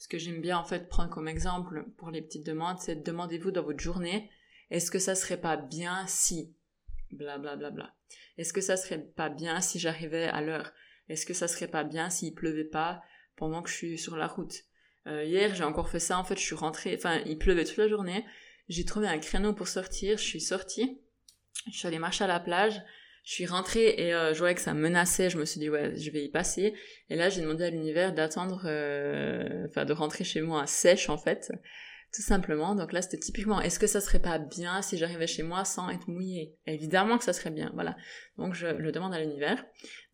ce 0.00 0.08
que 0.08 0.18
j'aime 0.18 0.40
bien 0.40 0.58
en 0.58 0.64
fait 0.64 0.88
prendre 0.88 1.10
comme 1.10 1.28
exemple 1.28 1.84
pour 1.98 2.10
les 2.10 2.22
petites 2.22 2.46
demandes, 2.46 2.78
c'est 2.80 3.04
demandez-vous 3.04 3.50
dans 3.50 3.62
votre 3.62 3.80
journée, 3.80 4.30
est-ce 4.70 4.90
que 4.90 4.98
ça 4.98 5.14
serait 5.14 5.40
pas 5.40 5.58
bien 5.58 6.06
si 6.06 6.54
bla 7.12 7.36
bla 7.36 7.54
bla 7.54 7.70
bla. 7.70 7.94
Est-ce 8.38 8.54
que 8.54 8.62
ça 8.62 8.78
serait 8.78 8.98
pas 8.98 9.28
bien 9.28 9.60
si 9.60 9.78
j'arrivais 9.78 10.24
à 10.24 10.40
l'heure? 10.40 10.72
Est-ce 11.10 11.26
que 11.26 11.34
ça 11.34 11.48
serait 11.48 11.68
pas 11.68 11.84
bien 11.84 12.08
s'il 12.08 12.34
pleuvait 12.34 12.64
pas 12.64 13.02
pendant 13.36 13.62
que 13.62 13.68
je 13.68 13.74
suis 13.74 13.98
sur 13.98 14.16
la 14.16 14.26
route? 14.26 14.54
Euh, 15.06 15.22
Hier, 15.24 15.54
j'ai 15.54 15.64
encore 15.64 15.90
fait 15.90 16.00
ça 16.00 16.18
en 16.18 16.24
fait, 16.24 16.38
je 16.38 16.44
suis 16.44 16.54
rentrée, 16.54 16.94
enfin, 16.96 17.20
il 17.26 17.36
pleuvait 17.36 17.64
toute 17.64 17.76
la 17.76 17.88
journée. 17.88 18.24
J'ai 18.70 18.86
trouvé 18.86 19.06
un 19.06 19.18
créneau 19.18 19.52
pour 19.52 19.68
sortir, 19.68 20.16
je 20.16 20.24
suis 20.24 20.40
sortie. 20.40 21.02
Je 21.70 21.76
suis 21.76 21.88
allée 21.88 21.98
marcher 21.98 22.24
à 22.24 22.26
la 22.26 22.40
plage, 22.40 22.80
je 23.24 23.32
suis 23.32 23.46
rentrée 23.46 23.94
et 23.98 24.14
euh, 24.14 24.32
je 24.32 24.38
voyais 24.38 24.54
que 24.54 24.60
ça 24.60 24.74
menaçait. 24.74 25.30
Je 25.30 25.38
me 25.38 25.44
suis 25.44 25.60
dit 25.60 25.68
ouais, 25.68 25.94
je 25.96 26.10
vais 26.10 26.24
y 26.24 26.30
passer. 26.30 26.74
Et 27.08 27.16
là, 27.16 27.28
j'ai 27.28 27.42
demandé 27.42 27.64
à 27.64 27.70
l'univers 27.70 28.14
d'attendre, 28.14 28.62
euh, 28.64 29.66
enfin 29.68 29.84
de 29.84 29.92
rentrer 29.92 30.24
chez 30.24 30.40
moi 30.40 30.66
sèche 30.66 31.08
en 31.08 31.18
fait, 31.18 31.52
tout 32.12 32.22
simplement. 32.22 32.74
Donc 32.74 32.92
là, 32.92 33.02
c'était 33.02 33.18
typiquement, 33.18 33.60
est-ce 33.60 33.78
que 33.78 33.86
ça 33.86 34.00
serait 34.00 34.20
pas 34.20 34.38
bien 34.38 34.82
si 34.82 34.96
j'arrivais 34.96 35.26
chez 35.26 35.42
moi 35.42 35.64
sans 35.64 35.90
être 35.90 36.08
mouillée? 36.08 36.56
Évidemment 36.66 37.18
que 37.18 37.24
ça 37.24 37.32
serait 37.32 37.50
bien, 37.50 37.70
voilà. 37.74 37.96
Donc 38.38 38.54
je 38.54 38.66
le 38.66 38.92
demande 38.92 39.14
à 39.14 39.20
l'univers. 39.20 39.64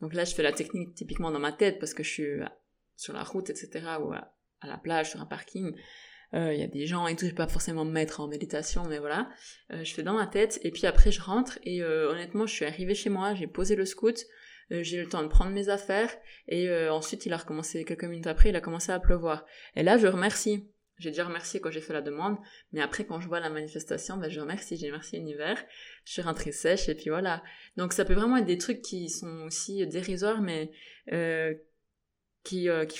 Donc 0.01 0.15
là, 0.15 0.25
je 0.25 0.35
fais 0.35 0.43
la 0.43 0.53
technique 0.53 0.95
typiquement 0.95 1.31
dans 1.31 1.41
ma 1.41 1.53
tête 1.53 1.79
parce 1.79 1.95
que 1.95 2.03
je 2.03 2.11
suis 2.11 2.31
sur 2.97 3.13
la 3.13 3.23
route, 3.23 3.51
etc. 3.51 3.71
ou 4.01 4.13
à 4.13 4.67
la 4.67 4.79
plage, 4.79 5.11
sur 5.11 5.21
un 5.21 5.27
parking 5.27 5.75
il 6.33 6.39
euh, 6.39 6.55
y 6.55 6.63
a 6.63 6.67
des 6.67 6.87
gens 6.87 7.07
et 7.07 7.15
tout, 7.15 7.25
je 7.25 7.31
vais 7.31 7.37
pas 7.37 7.49
forcément 7.49 7.85
me 7.85 7.93
mettre 7.93 8.21
en 8.21 8.29
méditation, 8.29 8.85
mais 8.89 8.99
voilà, 8.99 9.29
euh, 9.73 9.85
je 9.85 9.95
fais 9.95 10.03
dans 10.03 10.15
ma 10.15 10.27
tête, 10.27 10.59
et 10.63 10.71
puis 10.71 10.87
après 10.87 11.13
je 11.13 11.21
rentre, 11.21 11.59
et 11.63 11.83
euh, 11.83 12.11
honnêtement, 12.11 12.47
je 12.47 12.53
suis 12.53 12.65
arrivée 12.65 12.95
chez 12.95 13.11
moi, 13.11 13.35
j'ai 13.35 13.47
posé 13.47 13.77
le 13.77 13.85
scout, 13.85 14.25
j'ai 14.71 14.97
eu 14.97 15.03
le 15.03 15.09
temps 15.09 15.23
de 15.23 15.29
prendre 15.29 15.53
mes 15.53 15.69
affaires, 15.69 16.11
et 16.49 16.69
ensuite 16.89 17.25
il 17.25 17.33
a 17.33 17.37
recommencé, 17.37 17.85
quelques 17.85 18.03
minutes 18.03 18.27
après, 18.27 18.49
il 18.49 18.57
a 18.57 18.61
commencé 18.61 18.91
à 18.91 18.99
pleuvoir. 18.99 19.47
Et 19.77 19.85
là, 19.85 19.97
je 19.97 20.09
remercie. 20.09 20.69
J'ai 20.99 21.11
déjà 21.11 21.25
remercié 21.25 21.61
quand 21.61 21.71
j'ai 21.71 21.83
fait 21.83 21.93
la 21.93 22.01
demande, 22.01 22.39
mais 22.73 22.81
après 22.81 23.05
quand 23.05 23.21
je 23.21 23.29
vois 23.29 23.39
la 23.39 23.51
manifestation, 23.51 24.17
ben 24.17 24.31
je 24.31 24.41
remercie, 24.41 24.79
j'ai 24.79 24.87
remercié 24.87 25.19
l'univers, 25.19 25.63
je 26.05 26.13
suis 26.13 26.23
rentrée 26.23 26.53
sèche 26.53 26.89
et 26.89 26.95
puis 26.95 27.11
voilà. 27.11 27.43
Donc 27.77 27.93
ça 27.93 28.07
peut 28.07 28.15
vraiment 28.15 28.39
être 28.39 28.47
des 28.47 28.57
trucs 28.57 28.81
qui 28.81 29.11
sont 29.11 29.43
aussi 29.45 29.87
dérisoires, 29.87 30.41
mais 30.41 30.71
euh, 31.13 31.53
qui, 32.47 32.69
euh, 32.69 32.85
qui 32.85 32.99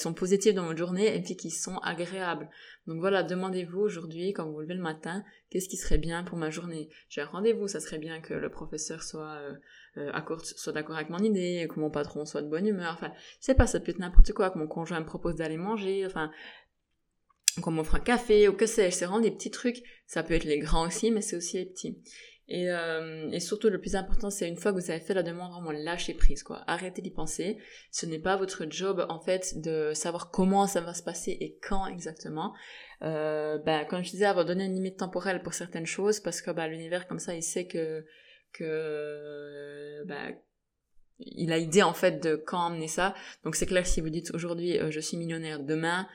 sont 0.00 0.14
positifs 0.14 0.54
dans 0.54 0.64
votre 0.64 0.78
journée 0.78 1.16
et 1.16 1.20
puis 1.20 1.36
qui 1.36 1.50
sont 1.50 1.78
agréables. 1.78 2.48
Donc 2.86 3.00
voilà, 3.00 3.24
demandez-vous 3.24 3.80
aujourd'hui 3.80 4.32
quand 4.32 4.46
vous 4.46 4.52
vous 4.52 4.60
levez 4.60 4.74
le 4.74 4.80
matin, 4.80 5.24
qu'est-ce 5.50 5.68
qui 5.68 5.76
serait 5.76 5.98
bien 5.98 6.22
pour 6.22 6.38
ma 6.38 6.48
journée? 6.48 6.88
J'ai 7.08 7.22
un 7.22 7.26
rendez-vous, 7.26 7.66
ça 7.66 7.80
serait 7.80 7.98
bien 7.98 8.20
que 8.20 8.32
le 8.32 8.48
professeur 8.48 9.02
soit 9.02 9.38
euh, 9.40 9.54
euh 9.96 10.38
soit 10.56 10.72
d'accord 10.72 10.94
avec 10.94 11.10
mon 11.10 11.18
idée, 11.18 11.66
que 11.68 11.80
mon 11.80 11.90
patron 11.90 12.24
soit 12.24 12.42
de 12.42 12.48
bonne 12.48 12.66
humeur. 12.68 12.92
Enfin, 12.94 13.12
je 13.40 13.46
sais 13.46 13.54
pas, 13.56 13.66
ça 13.66 13.80
peut 13.80 13.90
être 13.90 13.98
n'importe 13.98 14.32
quoi, 14.32 14.50
que 14.50 14.58
mon 14.58 14.68
conjoint 14.68 15.00
me 15.00 15.06
propose 15.06 15.34
d'aller 15.34 15.56
manger, 15.56 16.06
enfin 16.06 16.30
qu'on 17.60 17.72
m'offre 17.72 17.96
un 17.96 18.00
café 18.00 18.48
ou 18.48 18.54
que 18.54 18.66
sais-je, 18.66 18.96
c'est 18.96 19.04
vraiment 19.04 19.20
des 19.20 19.32
petits 19.32 19.50
trucs. 19.50 19.82
Ça 20.06 20.22
peut 20.22 20.34
être 20.34 20.44
les 20.44 20.60
grands 20.60 20.86
aussi, 20.86 21.10
mais 21.10 21.20
c'est 21.20 21.36
aussi 21.36 21.58
les 21.58 21.66
petits. 21.66 21.98
Et, 22.48 22.70
euh, 22.70 23.30
et, 23.30 23.40
surtout, 23.40 23.68
le 23.70 23.80
plus 23.80 23.94
important, 23.94 24.28
c'est 24.28 24.48
une 24.48 24.56
fois 24.56 24.72
que 24.72 24.78
vous 24.78 24.90
avez 24.90 25.00
fait 25.00 25.14
la 25.14 25.22
demande, 25.22 25.52
vraiment 25.52 25.70
lâcher 25.70 26.12
prise, 26.12 26.42
quoi. 26.42 26.62
Arrêtez 26.66 27.00
d'y 27.00 27.10
penser. 27.10 27.58
Ce 27.90 28.04
n'est 28.04 28.18
pas 28.18 28.36
votre 28.36 28.66
job, 28.68 29.06
en 29.08 29.20
fait, 29.20 29.60
de 29.60 29.92
savoir 29.94 30.30
comment 30.30 30.66
ça 30.66 30.80
va 30.80 30.92
se 30.92 31.02
passer 31.02 31.36
et 31.40 31.58
quand 31.62 31.86
exactement. 31.86 32.52
Euh, 33.02 33.58
ben, 33.58 33.84
comme 33.84 34.02
je 34.02 34.10
disais, 34.10 34.24
avoir 34.24 34.44
donné 34.44 34.64
une 34.64 34.74
limite 34.74 34.98
temporelle 34.98 35.42
pour 35.42 35.54
certaines 35.54 35.86
choses, 35.86 36.20
parce 36.20 36.42
que 36.42 36.50
ben, 36.50 36.66
l'univers, 36.66 37.06
comme 37.06 37.20
ça, 37.20 37.34
il 37.34 37.42
sait 37.42 37.66
que, 37.66 38.04
que 38.52 40.02
ben, 40.06 40.36
il 41.20 41.52
a 41.52 41.58
idée, 41.58 41.82
en 41.82 41.94
fait, 41.94 42.22
de 42.22 42.36
quand 42.36 42.58
emmener 42.58 42.88
ça. 42.88 43.14
Donc 43.44 43.54
c'est 43.54 43.66
clair, 43.66 43.86
si 43.86 44.00
vous 44.00 44.10
dites 44.10 44.34
aujourd'hui, 44.34 44.78
euh, 44.78 44.90
je 44.90 45.00
suis 45.00 45.16
millionnaire, 45.16 45.60
demain, 45.60 46.08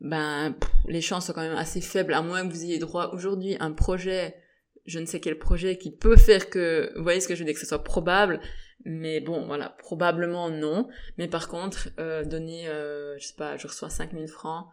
ben, 0.00 0.54
les 0.86 1.00
chances 1.00 1.26
sont 1.26 1.32
quand 1.32 1.42
même 1.42 1.56
assez 1.56 1.80
faibles, 1.80 2.14
à 2.14 2.22
moins 2.22 2.46
que 2.46 2.52
vous 2.52 2.64
ayez 2.64 2.78
droit 2.78 3.10
aujourd'hui 3.12 3.56
à 3.56 3.64
un 3.64 3.72
projet 3.72 4.36
je 4.88 4.98
ne 4.98 5.06
sais 5.06 5.20
quel 5.20 5.38
projet 5.38 5.76
qui 5.76 5.90
peut 5.90 6.16
faire 6.16 6.50
que, 6.50 6.90
vous 6.96 7.02
voyez 7.02 7.20
ce 7.20 7.28
que 7.28 7.34
je 7.34 7.40
veux 7.40 7.44
dire, 7.44 7.54
que 7.54 7.60
ce 7.60 7.66
soit 7.66 7.84
probable, 7.84 8.40
mais 8.84 9.20
bon, 9.20 9.46
voilà, 9.46 9.76
probablement 9.78 10.48
non. 10.48 10.88
Mais 11.18 11.28
par 11.28 11.48
contre, 11.48 11.90
euh, 12.00 12.24
donner, 12.24 12.68
euh, 12.68 13.18
je 13.18 13.26
sais 13.26 13.34
pas, 13.36 13.56
je 13.56 13.66
reçois 13.66 13.90
5000 13.90 14.28
francs 14.28 14.66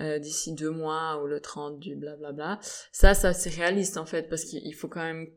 euh, 0.00 0.18
d'ici 0.18 0.54
deux 0.54 0.70
mois 0.70 1.22
ou 1.22 1.26
le 1.26 1.40
30 1.40 1.78
du 1.78 1.94
blablabla, 1.94 2.58
ça, 2.92 3.14
ça 3.14 3.32
c'est 3.34 3.50
réaliste 3.50 3.98
en 3.98 4.06
fait, 4.06 4.28
parce 4.28 4.44
qu'il 4.44 4.74
faut 4.74 4.88
quand 4.88 5.02
même 5.02 5.28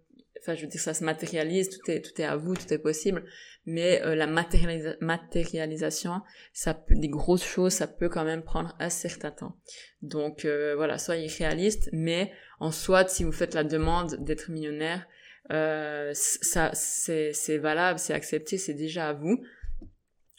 enfin 0.42 0.56
je 0.56 0.62
veux 0.62 0.68
dire 0.68 0.82
ça 0.82 0.94
se 0.94 1.04
matérialise 1.04 1.70
tout 1.70 1.92
est 1.92 2.02
tout 2.02 2.20
est 2.22 2.26
à 2.26 2.36
vous 2.36 2.56
tout 2.56 2.74
est 2.74 2.80
possible. 2.80 3.24
Mais 3.66 4.02
euh, 4.04 4.16
la 4.16 4.26
matérialisation 4.28 6.22
ça 6.52 6.74
peut 6.74 6.96
des 6.96 7.10
grosses 7.10 7.46
choses 7.46 7.74
ça 7.74 7.88
peut 7.88 8.10
quand 8.10 8.26
même 8.26 8.44
prendre 8.44 8.76
un 8.80 8.90
certain 8.90 9.32
temps. 9.32 9.58
Donc 10.02 10.46
euh, 10.46 10.76
voilà 10.76 10.98
soyez 10.98 11.28
réaliste 11.28 11.90
mais 11.94 12.32
en 12.60 12.72
soit 12.72 13.08
si 13.10 13.24
vous 13.24 13.32
faites 13.32 13.54
la 13.54 13.64
demande 13.64 14.16
d'être 14.24 14.50
millionnaire 14.50 15.08
euh, 15.52 16.12
ça 16.14 16.72
c'est 16.74 17.34
c'est 17.34 17.58
valable 17.58 18.00
c'est 18.00 18.14
accepté 18.14 18.58
c'est 18.58 18.74
déjà 18.74 19.10
à 19.10 19.14
vous. 19.14 19.44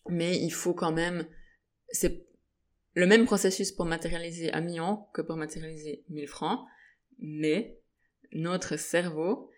Mais 0.08 0.36
il 0.36 0.50
faut 0.50 0.74
quand 0.74 0.92
même 0.92 1.26
c'est 1.90 2.26
le 2.94 3.06
même 3.06 3.24
processus 3.24 3.70
pour 3.72 3.86
matérialiser 3.86 4.52
un 4.52 4.60
million 4.60 5.04
que 5.14 5.22
pour 5.22 5.36
matérialiser 5.36 6.04
1000 6.08 6.26
francs 6.26 6.60
mais 7.18 7.78
notre 8.32 8.76
cerveau 8.76 9.51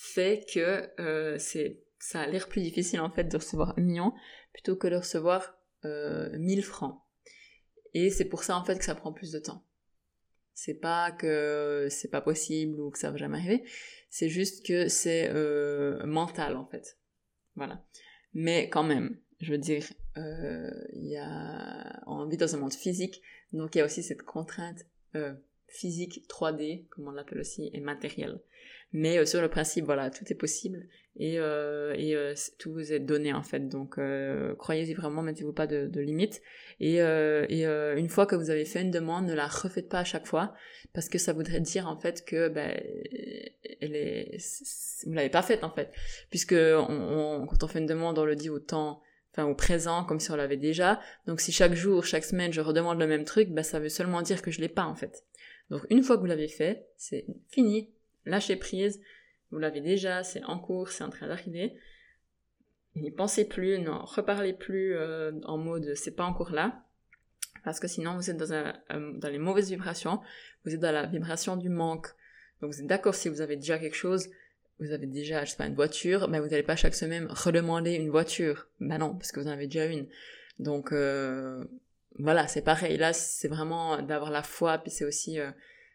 fait 0.00 0.46
que 0.50 0.88
euh, 0.98 1.36
c'est 1.38 1.82
ça 1.98 2.22
a 2.22 2.26
l'air 2.26 2.48
plus 2.48 2.62
difficile 2.62 3.00
en 3.00 3.10
fait 3.10 3.24
de 3.24 3.36
recevoir 3.36 3.74
un 3.76 3.82
million 3.82 4.14
plutôt 4.54 4.74
que 4.74 4.88
de 4.88 4.96
recevoir 4.96 5.58
euh, 5.84 6.30
1000 6.38 6.64
francs. 6.64 6.98
Et 7.92 8.08
c'est 8.08 8.24
pour 8.24 8.42
ça 8.42 8.56
en 8.56 8.64
fait 8.64 8.78
que 8.78 8.84
ça 8.84 8.94
prend 8.94 9.12
plus 9.12 9.30
de 9.30 9.38
temps. 9.38 9.66
C'est 10.54 10.74
pas 10.74 11.12
que 11.12 11.88
c'est 11.90 12.08
pas 12.08 12.22
possible 12.22 12.80
ou 12.80 12.90
que 12.90 12.98
ça 12.98 13.10
va 13.10 13.18
jamais 13.18 13.38
arriver, 13.38 13.64
c'est 14.08 14.30
juste 14.30 14.66
que 14.66 14.88
c'est 14.88 15.28
euh, 15.28 16.04
mental 16.06 16.56
en 16.56 16.64
fait. 16.64 16.98
Voilà. 17.56 17.84
Mais 18.32 18.70
quand 18.70 18.82
même, 18.82 19.20
je 19.40 19.52
veux 19.52 19.58
dire, 19.58 19.84
euh, 20.16 20.70
y 20.94 21.16
a 21.16 22.02
on 22.06 22.26
vit 22.26 22.38
dans 22.38 22.54
un 22.54 22.58
monde 22.58 22.72
physique, 22.72 23.20
donc 23.52 23.74
il 23.74 23.78
y 23.78 23.80
a 23.82 23.84
aussi 23.84 24.02
cette 24.02 24.22
contrainte 24.22 24.86
physique 25.66 26.24
3D, 26.28 26.86
comme 26.88 27.08
on 27.08 27.10
l'appelle 27.10 27.40
aussi, 27.40 27.70
et 27.72 27.80
matériel. 27.80 28.40
Mais 28.92 29.18
euh, 29.18 29.24
sur 29.24 29.40
le 29.40 29.48
principe, 29.48 29.84
voilà, 29.84 30.10
tout 30.10 30.24
est 30.30 30.34
possible 30.34 30.86
et, 31.16 31.38
euh, 31.38 31.94
et 31.96 32.14
euh, 32.16 32.34
tout 32.58 32.72
vous 32.72 32.92
est 32.92 33.00
donné 33.00 33.32
en 33.32 33.42
fait. 33.42 33.68
Donc 33.68 33.98
croyez-y 34.58 34.94
vraiment, 34.94 35.22
mettez-vous 35.22 35.52
pas 35.52 35.66
de, 35.66 35.86
de 35.86 36.00
limites. 36.00 36.42
Et, 36.80 36.96
et 36.96 37.64
une 37.64 38.08
fois 38.08 38.26
que 38.26 38.34
vous 38.34 38.50
avez 38.50 38.64
fait 38.64 38.82
une 38.82 38.90
demande, 38.90 39.26
ne 39.26 39.34
la 39.34 39.46
refaites 39.46 39.88
pas 39.88 40.00
à 40.00 40.04
chaque 40.04 40.26
fois 40.26 40.54
parce 40.92 41.08
que 41.08 41.18
ça 41.18 41.32
voudrait 41.32 41.60
dire 41.60 41.86
en 41.86 41.96
fait 41.96 42.24
que 42.24 42.48
ben, 42.48 42.80
elle 43.80 43.94
est, 43.94 44.38
vous 45.06 45.12
l'avez 45.12 45.30
pas 45.30 45.42
faite 45.42 45.62
en 45.62 45.70
fait, 45.70 45.92
puisque 46.30 46.54
on, 46.54 47.46
quand 47.48 47.62
on 47.62 47.68
fait 47.68 47.78
une 47.78 47.86
demande, 47.86 48.18
on 48.18 48.24
le 48.24 48.36
dit 48.36 48.50
au 48.50 48.58
temps 48.58 49.02
enfin 49.32 49.44
au 49.44 49.54
présent 49.54 50.04
comme 50.04 50.18
si 50.18 50.30
on 50.32 50.36
l'avait 50.36 50.56
déjà. 50.56 51.00
Donc 51.26 51.40
si 51.40 51.52
chaque 51.52 51.74
jour, 51.74 52.04
chaque 52.04 52.24
semaine 52.24 52.52
je 52.52 52.60
redemande 52.60 52.98
le 52.98 53.06
même 53.06 53.24
truc, 53.24 53.50
ben 53.50 53.62
ça 53.62 53.78
veut 53.78 53.88
seulement 53.88 54.22
dire 54.22 54.42
que 54.42 54.50
je 54.50 54.60
l'ai 54.60 54.68
pas 54.68 54.84
en 54.84 54.94
fait. 54.94 55.24
Donc 55.70 55.82
une 55.90 56.02
fois 56.02 56.16
que 56.16 56.20
vous 56.20 56.26
l'avez 56.26 56.48
fait, 56.48 56.88
c'est 56.96 57.26
fini, 57.48 57.90
lâchez 58.24 58.56
prise, 58.56 59.00
vous 59.50 59.58
l'avez 59.58 59.80
déjà, 59.80 60.22
c'est 60.22 60.42
en 60.44 60.58
cours, 60.58 60.90
c'est 60.90 61.04
en 61.04 61.10
train 61.10 61.28
d'arriver. 61.28 61.74
N'y 62.96 63.10
pensez 63.10 63.46
plus, 63.46 63.78
n'en 63.78 64.04
reparlez 64.04 64.52
plus 64.52 64.96
euh, 64.96 65.32
en 65.44 65.58
mode 65.58 65.94
c'est 65.94 66.14
pas 66.14 66.24
encore 66.24 66.50
là, 66.50 66.84
parce 67.64 67.78
que 67.78 67.88
sinon 67.88 68.16
vous 68.16 68.30
êtes 68.30 68.36
dans, 68.36 68.52
un, 68.52 68.74
dans 68.90 69.28
les 69.28 69.38
mauvaises 69.38 69.70
vibrations, 69.70 70.20
vous 70.64 70.74
êtes 70.74 70.80
dans 70.80 70.92
la 70.92 71.06
vibration 71.06 71.56
du 71.56 71.68
manque. 71.68 72.08
Donc 72.60 72.72
vous 72.72 72.80
êtes 72.80 72.86
d'accord 72.86 73.14
si 73.14 73.28
vous 73.28 73.40
avez 73.40 73.56
déjà 73.56 73.78
quelque 73.78 73.96
chose, 73.96 74.28
vous 74.80 74.92
avez 74.92 75.06
déjà, 75.06 75.44
je 75.44 75.50
sais 75.50 75.56
pas, 75.56 75.66
une 75.66 75.74
voiture, 75.74 76.28
mais 76.28 76.40
vous 76.40 76.48
n'allez 76.48 76.62
pas 76.62 76.76
chaque 76.76 76.94
semaine 76.94 77.26
redemander 77.28 77.92
une 77.92 78.10
voiture. 78.10 78.68
Ben 78.80 78.98
non, 78.98 79.14
parce 79.14 79.30
que 79.30 79.40
vous 79.40 79.46
en 79.46 79.52
avez 79.52 79.66
déjà 79.66 79.86
une. 79.86 80.08
Donc 80.58 80.92
euh, 80.92 81.64
voilà, 82.18 82.48
c'est 82.48 82.62
pareil. 82.62 82.96
Là, 82.96 83.12
c'est 83.12 83.48
vraiment 83.48 84.02
d'avoir 84.02 84.30
la 84.30 84.42
foi, 84.42 84.78
puis 84.78 84.90
c'est 84.90 85.04
aussi 85.04 85.38
euh, 85.38 85.50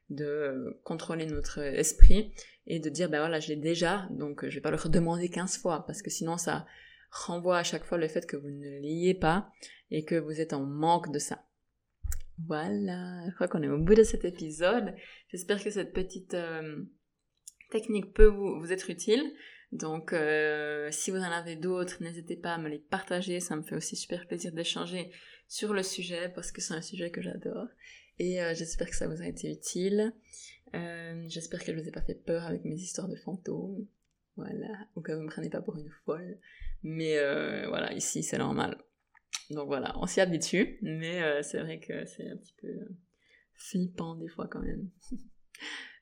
de 0.09 0.79
contrôler 0.83 1.25
notre 1.25 1.59
esprit 1.59 2.31
et 2.67 2.79
de 2.79 2.89
dire, 2.89 3.09
ben 3.09 3.19
voilà, 3.19 3.39
je 3.39 3.49
l'ai 3.49 3.55
déjà, 3.55 4.07
donc 4.11 4.47
je 4.47 4.55
vais 4.55 4.61
pas 4.61 4.71
le 4.71 4.77
redemander 4.77 5.29
15 5.29 5.57
fois, 5.57 5.85
parce 5.85 6.01
que 6.01 6.09
sinon 6.09 6.37
ça 6.37 6.65
renvoie 7.11 7.57
à 7.57 7.63
chaque 7.63 7.85
fois 7.85 7.97
le 7.97 8.07
fait 8.07 8.25
que 8.25 8.37
vous 8.37 8.49
ne 8.49 8.79
l'ayez 8.81 9.13
pas 9.13 9.51
et 9.91 10.03
que 10.03 10.15
vous 10.15 10.41
êtes 10.41 10.53
en 10.53 10.63
manque 10.63 11.11
de 11.11 11.19
ça. 11.19 11.45
Voilà, 12.45 13.23
je 13.29 13.33
crois 13.35 13.47
qu'on 13.47 13.63
est 13.63 13.69
au 13.69 13.77
bout 13.77 13.95
de 13.95 14.03
cet 14.03 14.25
épisode. 14.25 14.93
J'espère 15.29 15.63
que 15.63 15.69
cette 15.69 15.93
petite 15.93 16.33
euh, 16.33 16.83
technique 17.71 18.13
peut 18.13 18.27
vous, 18.27 18.71
être 18.71 18.89
utile. 18.89 19.33
Donc, 19.71 20.11
euh, 20.11 20.89
si 20.91 21.11
vous 21.11 21.17
en 21.17 21.31
avez 21.31 21.55
d'autres, 21.55 22.03
n'hésitez 22.03 22.35
pas 22.35 22.55
à 22.55 22.57
me 22.57 22.67
les 22.67 22.79
partager. 22.79 23.39
Ça 23.39 23.55
me 23.55 23.63
fait 23.63 23.75
aussi 23.75 23.95
super 23.95 24.27
plaisir 24.27 24.51
d'échanger 24.51 25.11
sur 25.47 25.73
le 25.73 25.81
sujet 25.81 26.29
parce 26.29 26.51
que 26.51 26.61
c'est 26.61 26.73
un 26.73 26.81
sujet 26.81 27.09
que 27.09 27.21
j'adore. 27.21 27.67
Et 28.19 28.41
euh, 28.41 28.53
j'espère 28.55 28.89
que 28.89 28.95
ça 28.95 29.07
vous 29.07 29.21
a 29.21 29.27
été 29.27 29.51
utile. 29.51 30.13
Euh, 30.73 31.25
j'espère 31.27 31.63
que 31.63 31.73
je 31.73 31.79
vous 31.79 31.87
ai 31.87 31.91
pas 31.91 32.01
fait 32.01 32.15
peur 32.15 32.45
avec 32.45 32.63
mes 32.65 32.75
histoires 32.75 33.07
de 33.07 33.15
fantômes. 33.15 33.87
Voilà. 34.37 34.87
Ou 34.95 35.01
que 35.01 35.11
vous 35.11 35.21
me 35.21 35.29
prenez 35.29 35.49
pas 35.49 35.61
pour 35.61 35.77
une 35.77 35.89
folle. 36.05 36.39
Mais 36.83 37.17
euh, 37.17 37.67
voilà, 37.67 37.93
ici 37.93 38.23
c'est 38.23 38.37
normal. 38.37 38.77
Donc 39.49 39.67
voilà, 39.67 39.93
on 39.99 40.07
s'y 40.07 40.21
habitue. 40.21 40.79
Mais 40.81 41.43
c'est 41.43 41.59
vrai 41.59 41.79
que 41.79 42.05
c'est 42.05 42.27
un 42.27 42.37
petit 42.37 42.55
peu 42.61 42.67
flippant 43.53 44.15
des 44.15 44.27
fois 44.27 44.47
quand 44.47 44.61
même. 44.61 44.89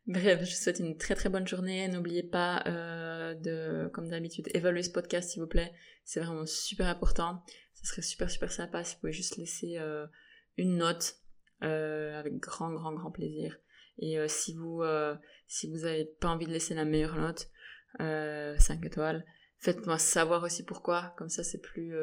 Bref, 0.05 0.39
je 0.43 0.49
vous 0.49 0.61
souhaite 0.61 0.79
une 0.79 0.97
très 0.97 1.15
très 1.15 1.29
bonne 1.29 1.47
journée. 1.47 1.87
N'oubliez 1.87 2.23
pas 2.23 2.63
de, 2.65 3.87
comme 3.89 4.09
d'habitude, 4.09 4.49
évaluer 4.53 4.83
ce 4.83 4.91
podcast 4.91 5.31
s'il 5.31 5.41
vous 5.41 5.47
plaît. 5.47 5.73
C'est 6.03 6.19
vraiment 6.19 6.45
super 6.45 6.87
important. 6.87 7.43
Ce 7.73 7.87
serait 7.87 8.01
super 8.01 8.29
super 8.29 8.51
sympa 8.51 8.83
si 8.83 8.95
vous 8.95 9.01
pouvez 9.01 9.13
juste 9.13 9.37
laisser 9.37 9.77
une 10.57 10.77
note 10.77 11.22
avec 11.63 12.37
grand 12.37 12.71
grand 12.71 12.93
grand 12.93 13.11
plaisir. 13.11 13.57
Et 13.99 14.17
euh, 14.17 14.27
si 14.27 14.53
vous 14.53 14.81
euh, 14.81 15.15
si 15.47 15.69
vous 15.69 15.85
avez 15.85 16.05
pas 16.05 16.29
envie 16.29 16.45
de 16.45 16.51
laisser 16.51 16.73
la 16.73 16.85
meilleure 16.85 17.15
note, 17.15 17.49
5 17.99 18.83
étoiles, 18.85 19.23
faites-moi 19.59 19.99
savoir 19.99 20.43
aussi 20.43 20.63
pourquoi. 20.63 21.13
Comme 21.17 21.29
ça 21.29 21.43
c'est 21.43 21.61
plus 21.61 21.95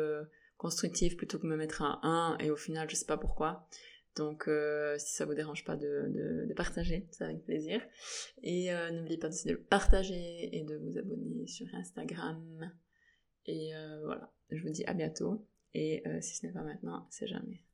constructif 0.56 1.16
plutôt 1.16 1.38
que 1.38 1.46
me 1.46 1.56
mettre 1.56 1.82
un 1.82 1.98
1 2.02 2.38
et 2.44 2.50
au 2.50 2.56
final 2.56 2.88
je 2.88 2.94
sais 2.94 3.06
pas 3.06 3.18
pourquoi. 3.18 3.66
Donc 4.16 4.48
si 4.98 5.14
ça 5.14 5.24
vous 5.24 5.34
dérange 5.34 5.64
pas 5.64 5.76
de, 5.76 6.46
de, 6.48 6.54
partager, 6.54 7.08
c'est 7.10 7.24
avec 7.24 7.44
plaisir. 7.44 7.80
Et 8.42 8.70
n'oubliez 8.92 9.18
pas 9.18 9.28
de 9.30 9.50
le 9.50 9.60
partager 9.60 10.56
et 10.56 10.62
de 10.62 10.76
vous 10.76 10.96
abonner 10.96 11.46
sur 11.48 11.66
Instagram. 11.74 12.72
Et 13.46 13.72
voilà, 14.04 14.32
je 14.50 14.62
vous 14.62 14.70
dis 14.70 14.84
à 14.84 14.94
bientôt. 14.94 15.44
Et 15.74 16.04
si 16.20 16.36
ce 16.36 16.46
n'est 16.46 16.52
pas 16.52 16.62
maintenant, 16.62 17.08
c'est 17.10 17.26
jamais. 17.26 17.64